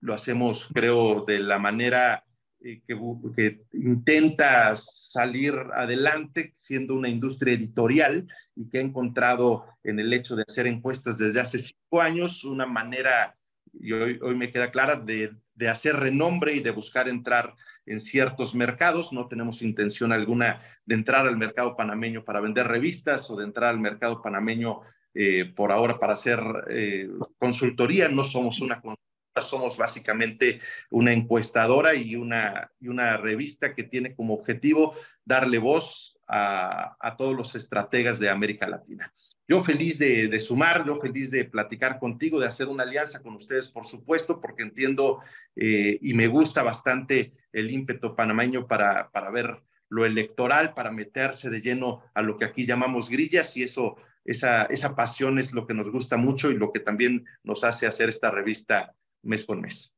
Lo 0.00 0.12
hacemos, 0.12 0.68
creo, 0.74 1.24
de 1.24 1.38
la 1.38 1.58
manera 1.58 2.22
eh, 2.60 2.82
que, 2.86 3.60
intenta 3.72 4.74
salir 4.74 5.54
adelante 5.74 6.52
siendo 6.56 6.94
una 6.94 7.08
industria 7.08 7.54
editorial 7.54 8.26
y 8.56 8.68
que 8.68 8.78
ha 8.78 8.82
encontrado 8.82 9.64
en 9.84 10.00
el 10.00 10.12
hecho 10.12 10.34
de 10.34 10.44
hacer 10.46 10.66
encuestas 10.66 11.18
desde 11.18 11.40
hace 11.40 11.58
cinco 11.58 12.00
años 12.00 12.44
una 12.44 12.66
manera, 12.66 13.36
y 13.72 13.92
hoy, 13.92 14.18
hoy 14.22 14.34
me 14.34 14.50
queda 14.50 14.70
clara, 14.70 14.96
de, 14.96 15.32
de 15.54 15.68
hacer 15.68 15.96
renombre 15.96 16.54
y 16.54 16.60
de 16.60 16.70
buscar 16.70 17.08
entrar 17.08 17.54
en 17.86 18.00
ciertos 18.00 18.54
mercados. 18.54 19.12
No 19.12 19.28
tenemos 19.28 19.62
intención 19.62 20.12
alguna 20.12 20.60
de 20.84 20.94
entrar 20.94 21.26
al 21.26 21.36
mercado 21.36 21.76
panameño 21.76 22.24
para 22.24 22.40
vender 22.40 22.66
revistas 22.66 23.30
o 23.30 23.36
de 23.36 23.44
entrar 23.44 23.70
al 23.70 23.80
mercado 23.80 24.20
panameño 24.22 24.80
eh, 25.14 25.46
por 25.46 25.72
ahora 25.72 25.98
para 25.98 26.12
hacer 26.12 26.40
eh, 26.70 27.08
consultoría. 27.38 28.08
No 28.08 28.24
somos 28.24 28.60
una 28.60 28.80
consultoría 28.80 29.07
somos 29.40 29.76
básicamente 29.76 30.60
una 30.90 31.12
encuestadora 31.12 31.94
y 31.94 32.16
una, 32.16 32.70
y 32.80 32.88
una 32.88 33.16
revista 33.16 33.74
que 33.74 33.84
tiene 33.84 34.14
como 34.14 34.34
objetivo 34.34 34.94
darle 35.24 35.58
voz 35.58 36.18
a, 36.26 36.96
a 37.00 37.16
todos 37.16 37.34
los 37.34 37.54
estrategas 37.54 38.18
de 38.18 38.28
América 38.28 38.68
Latina. 38.68 39.10
Yo 39.46 39.62
feliz 39.62 39.98
de, 39.98 40.28
de, 40.28 40.40
sumar, 40.40 40.84
yo 40.86 40.96
feliz 40.96 41.30
de 41.30 41.44
platicar 41.44 41.98
contigo, 41.98 42.38
de 42.38 42.46
hacer 42.46 42.68
una 42.68 42.82
alianza 42.82 43.22
con 43.22 43.34
ustedes, 43.34 43.68
por 43.68 43.86
supuesto, 43.86 44.40
porque 44.40 44.62
entiendo 44.62 45.20
eh, 45.56 45.98
y 46.02 46.14
me 46.14 46.26
gusta 46.26 46.62
bastante 46.62 47.32
el 47.52 47.70
ímpetu 47.70 48.14
panameño 48.14 48.66
para, 48.66 49.10
para 49.10 49.30
ver 49.30 49.62
lo 49.88 50.04
electoral, 50.04 50.74
para 50.74 50.90
meterse 50.90 51.48
de 51.48 51.62
lleno 51.62 52.02
a 52.14 52.22
lo 52.22 52.36
que 52.36 52.44
aquí 52.44 52.66
llamamos 52.66 53.08
grillas 53.08 53.56
y 53.56 53.62
eso 53.62 53.96
esa, 54.28 54.64
esa 54.64 54.94
pasión 54.94 55.38
es 55.38 55.54
lo 55.54 55.66
que 55.66 55.72
nos 55.72 55.90
gusta 55.90 56.18
mucho 56.18 56.50
y 56.50 56.58
lo 56.58 56.70
que 56.70 56.80
también 56.80 57.24
nos 57.42 57.64
hace 57.64 57.86
hacer 57.86 58.10
esta 58.10 58.30
revista 58.30 58.94
mes 59.22 59.44
con 59.44 59.60
mes. 59.60 59.94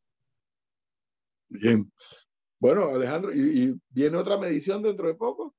Bien. 1.48 1.90
Bueno, 2.58 2.94
Alejandro, 2.94 3.32
¿y, 3.32 3.80
viene 3.88 4.16
otra 4.16 4.36
medición 4.36 4.82
dentro 4.82 5.08
de 5.08 5.14
poco? 5.14 5.54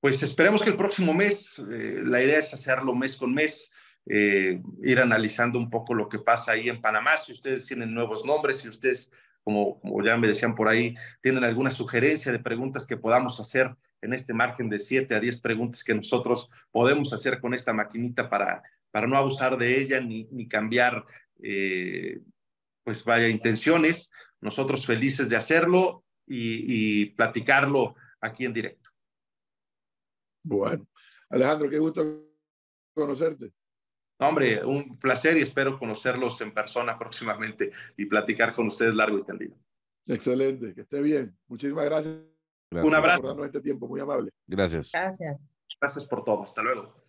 Pues 0.00 0.22
esperemos 0.22 0.62
que 0.62 0.70
el 0.70 0.76
próximo 0.76 1.12
mes, 1.12 1.58
eh, 1.58 2.00
la 2.04 2.22
idea 2.22 2.38
es 2.38 2.54
hacerlo 2.54 2.94
mes 2.94 3.16
con 3.16 3.34
mes, 3.34 3.72
eh, 4.06 4.62
ir 4.82 5.00
analizando 5.00 5.58
un 5.58 5.68
poco 5.68 5.92
lo 5.92 6.08
que 6.08 6.20
pasa 6.20 6.52
ahí 6.52 6.68
en 6.68 6.80
Panamá, 6.80 7.18
si 7.18 7.32
ustedes 7.32 7.66
tienen 7.66 7.92
nuevos 7.92 8.24
nombres, 8.24 8.58
si 8.58 8.68
ustedes, 8.68 9.10
como, 9.42 9.80
como 9.80 10.02
ya 10.04 10.16
me 10.16 10.28
decían 10.28 10.54
por 10.54 10.68
ahí, 10.68 10.94
tienen 11.20 11.44
alguna 11.44 11.70
sugerencia 11.70 12.30
de 12.30 12.38
preguntas 12.38 12.86
que 12.86 12.96
podamos 12.96 13.40
hacer 13.40 13.74
en 14.00 14.12
este 14.12 14.32
margen 14.32 14.68
de 14.68 14.78
7 14.78 15.14
a 15.14 15.20
10 15.20 15.40
preguntas 15.40 15.82
que 15.82 15.94
nosotros 15.94 16.48
podemos 16.70 17.12
hacer 17.12 17.40
con 17.40 17.54
esta 17.54 17.72
maquinita 17.72 18.30
para, 18.30 18.62
para 18.90 19.06
no 19.06 19.16
abusar 19.16 19.58
de 19.58 19.80
ella 19.80 20.00
ni, 20.00 20.28
ni 20.30 20.48
cambiar, 20.48 21.04
eh, 21.42 22.20
pues 22.88 23.04
vaya, 23.04 23.28
intenciones. 23.28 24.10
Nosotros 24.40 24.86
felices 24.86 25.28
de 25.28 25.36
hacerlo 25.36 26.06
y, 26.26 27.02
y 27.02 27.06
platicarlo 27.10 27.96
aquí 28.18 28.46
en 28.46 28.54
directo. 28.54 28.88
Bueno, 30.42 30.88
Alejandro, 31.28 31.68
qué 31.68 31.78
gusto 31.78 32.32
conocerte. 32.94 33.52
Hombre, 34.20 34.64
un 34.64 34.98
placer 34.98 35.36
y 35.36 35.42
espero 35.42 35.78
conocerlos 35.78 36.40
en 36.40 36.54
persona 36.54 36.98
próximamente 36.98 37.72
y 37.98 38.06
platicar 38.06 38.54
con 38.54 38.68
ustedes 38.68 38.94
largo 38.94 39.18
y 39.18 39.24
tendido. 39.24 39.58
Excelente, 40.06 40.72
que 40.74 40.80
esté 40.80 41.02
bien. 41.02 41.36
Muchísimas 41.46 41.84
gracias. 41.84 42.22
Un 42.70 42.94
abrazo. 42.94 43.36
Por 43.36 43.44
este 43.44 43.60
tiempo, 43.60 43.86
muy 43.86 44.00
amable. 44.00 44.30
Gracias. 44.46 44.92
Gracias. 44.92 45.50
Gracias 45.78 46.06
por 46.06 46.24
todo. 46.24 46.42
Hasta 46.44 46.62
luego. 46.62 47.04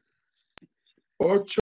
Ocho. 1.16 1.58